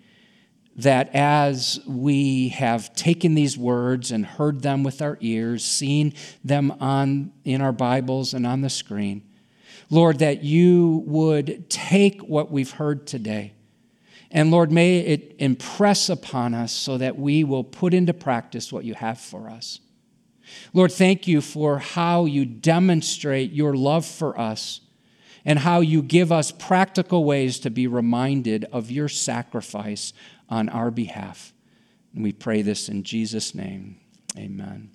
that 0.76 1.12
as 1.12 1.80
we 1.86 2.48
have 2.50 2.94
taken 2.94 3.34
these 3.34 3.58
words 3.58 4.12
and 4.12 4.24
heard 4.24 4.62
them 4.62 4.84
with 4.84 5.02
our 5.02 5.18
ears, 5.20 5.64
seen 5.64 6.14
them 6.44 6.72
on, 6.80 7.32
in 7.44 7.60
our 7.60 7.72
Bibles 7.72 8.32
and 8.32 8.46
on 8.46 8.60
the 8.60 8.70
screen, 8.70 9.22
Lord, 9.90 10.20
that 10.20 10.44
you 10.44 11.02
would 11.06 11.68
take 11.68 12.20
what 12.22 12.50
we've 12.50 12.70
heard 12.70 13.06
today. 13.06 13.54
And 14.30 14.50
Lord, 14.50 14.70
may 14.70 14.98
it 14.98 15.36
impress 15.38 16.08
upon 16.08 16.54
us 16.54 16.72
so 16.72 16.98
that 16.98 17.18
we 17.18 17.44
will 17.44 17.64
put 17.64 17.94
into 17.94 18.12
practice 18.12 18.72
what 18.72 18.84
you 18.84 18.94
have 18.94 19.18
for 19.18 19.48
us. 19.48 19.80
Lord, 20.72 20.92
thank 20.92 21.26
you 21.26 21.40
for 21.40 21.78
how 21.78 22.24
you 22.24 22.44
demonstrate 22.44 23.52
your 23.52 23.74
love 23.74 24.04
for 24.04 24.38
us 24.38 24.80
and 25.44 25.58
how 25.60 25.80
you 25.80 26.02
give 26.02 26.30
us 26.30 26.50
practical 26.50 27.24
ways 27.24 27.58
to 27.60 27.70
be 27.70 27.86
reminded 27.86 28.64
of 28.66 28.90
your 28.90 29.08
sacrifice 29.08 30.12
on 30.48 30.68
our 30.68 30.90
behalf. 30.90 31.52
And 32.14 32.22
we 32.22 32.32
pray 32.32 32.62
this 32.62 32.88
in 32.88 33.02
Jesus' 33.02 33.54
name. 33.54 33.98
Amen. 34.36 34.90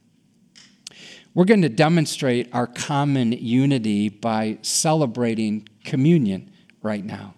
We're 1.33 1.45
going 1.45 1.63
to 1.63 1.69
demonstrate 1.69 2.53
our 2.53 2.67
common 2.67 3.31
unity 3.31 4.09
by 4.09 4.59
celebrating 4.61 5.67
communion 5.83 6.51
right 6.83 7.03
now. 7.03 7.33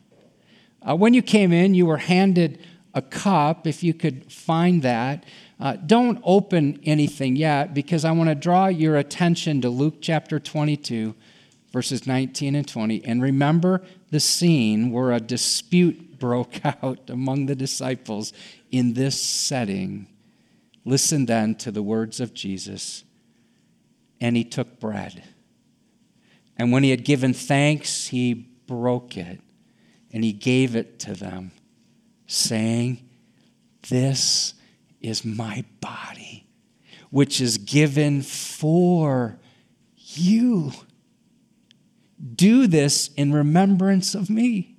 Uh, 0.88 0.96
when 0.96 1.14
you 1.14 1.22
came 1.22 1.52
in, 1.52 1.74
you 1.74 1.86
were 1.86 1.98
handed 1.98 2.60
a 2.94 3.02
cup, 3.02 3.66
if 3.66 3.84
you 3.84 3.94
could 3.94 4.32
find 4.32 4.82
that. 4.84 5.26
Uh, 5.60 5.76
don't 5.76 6.20
open 6.24 6.80
anything 6.84 7.36
yet 7.36 7.74
because 7.74 8.06
I 8.06 8.12
want 8.12 8.30
to 8.30 8.36
draw 8.36 8.68
your 8.68 8.96
attention 8.98 9.62
to 9.62 9.70
Luke 9.70 9.96
chapter 10.02 10.40
22, 10.40 11.16
verses 11.74 12.06
19 12.06 12.56
and 12.56 12.68
20. 12.68 13.04
And 13.04 13.22
remember 13.22 13.82
the 14.12 14.20
scene 14.20 14.92
where 14.92 15.12
a 15.12 15.20
dispute 15.20 16.20
broke 16.20 16.66
out 16.66 17.10
among 17.10 17.48
the 17.48 17.56
disciples 17.56 18.32
in 18.72 18.94
this 18.94 19.22
setting. 19.22 20.08
Listen 20.86 21.26
then 21.26 21.56
to 21.56 21.72
the 21.72 21.84
words 21.84 22.20
of 22.20 22.34
Jesus. 22.34 23.04
And 24.22 24.38
he 24.38 24.44
took 24.44 24.80
bread. 24.80 25.24
And 26.58 26.72
when 26.72 26.84
he 26.84 26.92
had 26.92 27.04
given 27.04 27.34
thanks, 27.34 28.08
he 28.08 28.34
broke 28.34 29.18
it 29.18 29.42
and 30.16 30.24
he 30.24 30.32
gave 30.32 30.78
it 30.78 30.98
to 30.98 31.14
them, 31.14 31.52
saying, 32.26 33.06
This 33.90 34.54
is 35.02 35.26
my 35.26 35.66
body, 35.82 36.48
which 37.10 37.42
is 37.42 37.58
given 37.58 38.22
for 38.22 39.38
you. 39.98 40.72
Do 42.34 42.66
this 42.66 43.10
in 43.18 43.34
remembrance 43.34 44.16
of 44.16 44.30
me. 44.30 44.78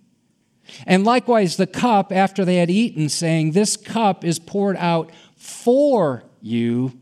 And 0.86 1.04
likewise, 1.04 1.58
the 1.58 1.66
cup 1.66 2.12
after 2.12 2.42
they 2.46 2.56
had 2.56 2.70
eaten, 2.70 3.10
saying, 3.10 3.50
This 3.50 3.76
cup 3.76 4.24
is 4.24 4.38
poured 4.38 4.78
out 4.78 5.12
for 5.36 6.24
you. 6.40 6.98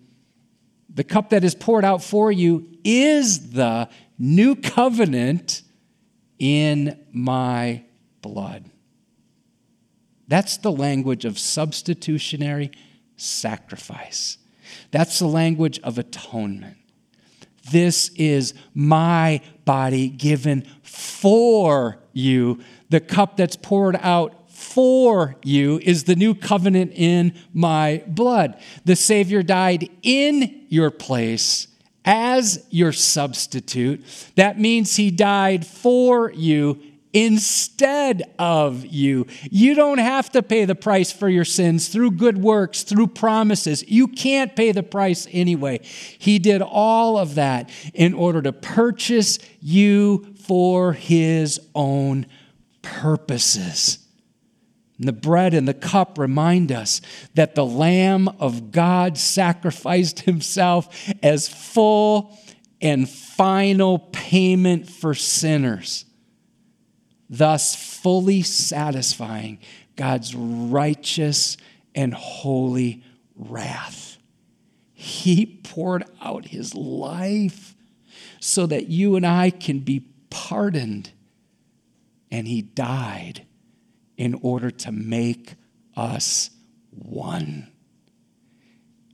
The 0.92 1.04
cup 1.04 1.30
that 1.30 1.44
is 1.44 1.54
poured 1.54 1.84
out 1.84 2.02
for 2.02 2.32
you 2.32 2.66
is 2.82 3.52
the 3.52 3.88
new 4.18 4.56
covenant 4.56 5.62
in 6.40 6.98
my 7.12 7.83
blood. 8.24 8.70
That's 10.26 10.56
the 10.56 10.72
language 10.72 11.26
of 11.26 11.38
substitutionary 11.38 12.70
sacrifice. 13.16 14.38
That's 14.90 15.18
the 15.18 15.26
language 15.26 15.78
of 15.80 15.98
atonement. 15.98 16.78
This 17.70 18.10
is 18.16 18.54
my 18.74 19.42
body 19.66 20.08
given 20.08 20.66
for 20.82 21.98
you 22.14 22.60
the 22.88 23.00
cup 23.00 23.36
that's 23.36 23.56
poured 23.56 23.96
out 24.00 24.50
for 24.50 25.36
you 25.42 25.80
is 25.82 26.04
the 26.04 26.16
new 26.16 26.34
covenant 26.34 26.92
in 26.94 27.34
my 27.52 28.02
blood. 28.06 28.60
The 28.84 28.96
Savior 28.96 29.42
died 29.42 29.90
in 30.02 30.66
your 30.68 30.90
place 30.90 31.68
as 32.04 32.64
your 32.70 32.92
substitute. 32.92 34.04
That 34.36 34.58
means 34.60 34.96
he 34.96 35.10
died 35.10 35.66
for 35.66 36.32
you 36.32 36.80
instead 37.14 38.34
of 38.38 38.84
you. 38.84 39.26
You 39.50 39.74
don't 39.74 39.98
have 39.98 40.30
to 40.32 40.42
pay 40.42 40.66
the 40.66 40.74
price 40.74 41.10
for 41.12 41.28
your 41.28 41.44
sins 41.44 41.88
through 41.88 42.10
good 42.10 42.36
works, 42.36 42.82
through 42.82 43.06
promises. 43.06 43.88
You 43.88 44.08
can't 44.08 44.54
pay 44.54 44.72
the 44.72 44.82
price 44.82 45.26
anyway. 45.30 45.80
He 45.82 46.38
did 46.38 46.60
all 46.60 47.16
of 47.16 47.36
that 47.36 47.70
in 47.94 48.12
order 48.12 48.42
to 48.42 48.52
purchase 48.52 49.38
you 49.60 50.34
for 50.44 50.92
his 50.92 51.60
own 51.74 52.26
purposes. 52.82 53.98
And 54.98 55.08
the 55.08 55.12
bread 55.12 55.54
and 55.54 55.66
the 55.66 55.74
cup 55.74 56.18
remind 56.18 56.70
us 56.70 57.00
that 57.34 57.54
the 57.54 57.64
Lamb 57.64 58.28
of 58.38 58.70
God 58.70 59.18
sacrificed 59.18 60.20
himself 60.20 61.12
as 61.22 61.48
full 61.48 62.38
and 62.80 63.08
final 63.08 63.98
payment 63.98 64.88
for 64.88 65.14
sinners, 65.14 66.04
thus 67.28 67.74
fully 67.74 68.42
satisfying 68.42 69.58
God's 69.96 70.34
righteous 70.34 71.56
and 71.94 72.12
holy 72.12 73.02
wrath. 73.36 74.18
He 74.92 75.46
poured 75.46 76.04
out 76.20 76.46
his 76.46 76.74
life 76.74 77.76
so 78.40 78.66
that 78.66 78.88
you 78.88 79.16
and 79.16 79.26
I 79.26 79.50
can 79.50 79.80
be 79.80 80.08
pardoned 80.30 81.12
and 82.30 82.48
he 82.48 82.62
died 82.62 83.46
in 84.16 84.34
order 84.42 84.70
to 84.70 84.92
make 84.92 85.54
us 85.96 86.50
one. 86.90 87.70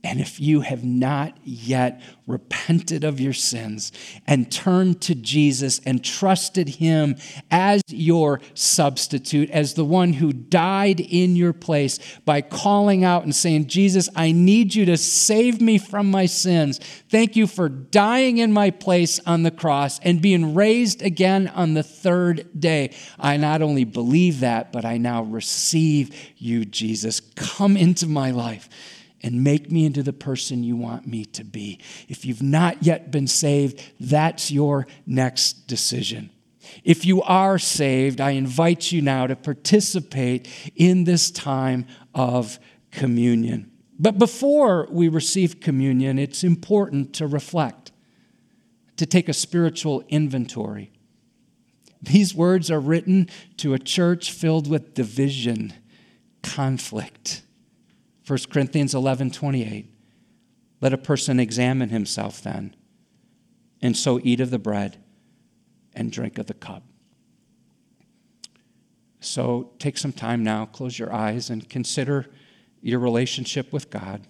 And 0.03 0.19
if 0.19 0.39
you 0.39 0.61
have 0.61 0.83
not 0.83 1.37
yet 1.43 2.01
repented 2.25 3.03
of 3.03 3.19
your 3.19 3.33
sins 3.33 3.91
and 4.25 4.51
turned 4.51 4.99
to 5.01 5.13
Jesus 5.13 5.79
and 5.85 6.03
trusted 6.03 6.69
him 6.69 7.17
as 7.51 7.83
your 7.87 8.41
substitute, 8.55 9.51
as 9.51 9.75
the 9.75 9.85
one 9.85 10.13
who 10.13 10.33
died 10.33 10.99
in 10.99 11.35
your 11.35 11.53
place 11.53 11.99
by 12.25 12.41
calling 12.41 13.03
out 13.03 13.23
and 13.23 13.35
saying, 13.35 13.67
Jesus, 13.67 14.09
I 14.15 14.31
need 14.31 14.73
you 14.73 14.85
to 14.85 14.97
save 14.97 15.61
me 15.61 15.77
from 15.77 16.09
my 16.09 16.25
sins. 16.25 16.79
Thank 17.09 17.35
you 17.35 17.45
for 17.45 17.69
dying 17.69 18.39
in 18.39 18.51
my 18.51 18.71
place 18.71 19.19
on 19.27 19.43
the 19.43 19.51
cross 19.51 19.99
and 19.99 20.19
being 20.19 20.55
raised 20.55 21.03
again 21.03 21.47
on 21.49 21.75
the 21.75 21.83
third 21.83 22.47
day. 22.59 22.95
I 23.19 23.37
not 23.37 23.61
only 23.61 23.83
believe 23.83 24.39
that, 24.39 24.71
but 24.71 24.83
I 24.83 24.97
now 24.97 25.21
receive 25.21 26.15
you, 26.37 26.65
Jesus. 26.65 27.19
Come 27.35 27.77
into 27.77 28.07
my 28.07 28.31
life 28.31 28.67
and 29.23 29.43
make 29.43 29.71
me 29.71 29.85
into 29.85 30.03
the 30.03 30.13
person 30.13 30.63
you 30.63 30.75
want 30.75 31.07
me 31.07 31.25
to 31.25 31.43
be. 31.43 31.79
If 32.07 32.25
you've 32.25 32.41
not 32.41 32.83
yet 32.83 33.11
been 33.11 33.27
saved, 33.27 33.81
that's 33.99 34.51
your 34.51 34.87
next 35.05 35.67
decision. 35.67 36.31
If 36.83 37.05
you 37.05 37.21
are 37.23 37.59
saved, 37.59 38.21
I 38.21 38.31
invite 38.31 38.91
you 38.91 39.01
now 39.01 39.27
to 39.27 39.35
participate 39.35 40.47
in 40.75 41.03
this 41.03 41.31
time 41.31 41.85
of 42.13 42.59
communion. 42.91 43.71
But 43.99 44.17
before 44.17 44.87
we 44.89 45.07
receive 45.07 45.59
communion, 45.59 46.17
it's 46.17 46.43
important 46.43 47.13
to 47.15 47.27
reflect, 47.27 47.91
to 48.97 49.05
take 49.05 49.29
a 49.29 49.33
spiritual 49.33 50.03
inventory. 50.09 50.91
These 52.01 52.33
words 52.33 52.71
are 52.71 52.79
written 52.79 53.29
to 53.57 53.73
a 53.73 53.79
church 53.79 54.31
filled 54.31 54.67
with 54.67 54.95
division, 54.95 55.73
conflict. 56.41 57.43
1 58.27 58.39
Corinthians 58.49 58.93
11 58.93 59.31
28. 59.31 59.87
Let 60.79 60.93
a 60.93 60.97
person 60.97 61.39
examine 61.39 61.89
himself 61.89 62.41
then, 62.41 62.75
and 63.81 63.95
so 63.95 64.19
eat 64.23 64.39
of 64.39 64.49
the 64.49 64.59
bread 64.59 64.97
and 65.93 66.11
drink 66.11 66.37
of 66.37 66.47
the 66.47 66.53
cup. 66.53 66.83
So 69.19 69.71
take 69.77 69.97
some 69.97 70.11
time 70.11 70.43
now, 70.43 70.65
close 70.65 70.97
your 70.97 71.13
eyes, 71.13 71.49
and 71.49 71.69
consider 71.69 72.27
your 72.81 72.99
relationship 72.99 73.71
with 73.71 73.91
God. 73.91 74.25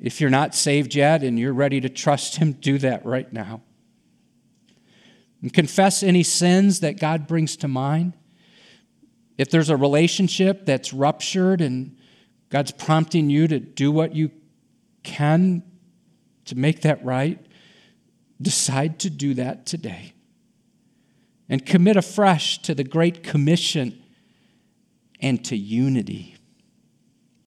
If 0.00 0.20
you're 0.20 0.30
not 0.30 0.54
saved 0.54 0.94
yet 0.94 1.22
and 1.22 1.38
you're 1.38 1.52
ready 1.52 1.80
to 1.80 1.88
trust 1.88 2.36
Him, 2.36 2.52
do 2.52 2.78
that 2.78 3.06
right 3.06 3.32
now. 3.32 3.62
And 5.40 5.52
confess 5.52 6.02
any 6.02 6.22
sins 6.22 6.80
that 6.80 6.98
God 6.98 7.26
brings 7.26 7.56
to 7.58 7.68
mind. 7.68 8.14
If 9.38 9.50
there's 9.50 9.70
a 9.70 9.76
relationship 9.76 10.66
that's 10.66 10.92
ruptured 10.92 11.60
and 11.60 11.96
God's 12.50 12.72
prompting 12.72 13.30
you 13.30 13.48
to 13.48 13.58
do 13.58 13.90
what 13.90 14.14
you 14.14 14.30
can 15.02 15.62
to 16.46 16.56
make 16.56 16.82
that 16.82 17.04
right, 17.04 17.38
decide 18.42 18.98
to 19.00 19.10
do 19.10 19.34
that 19.34 19.66
today 19.66 20.12
and 21.48 21.64
commit 21.64 21.96
afresh 21.96 22.58
to 22.62 22.74
the 22.74 22.84
Great 22.84 23.22
Commission 23.22 24.02
and 25.20 25.44
to 25.44 25.56
unity. 25.56 26.36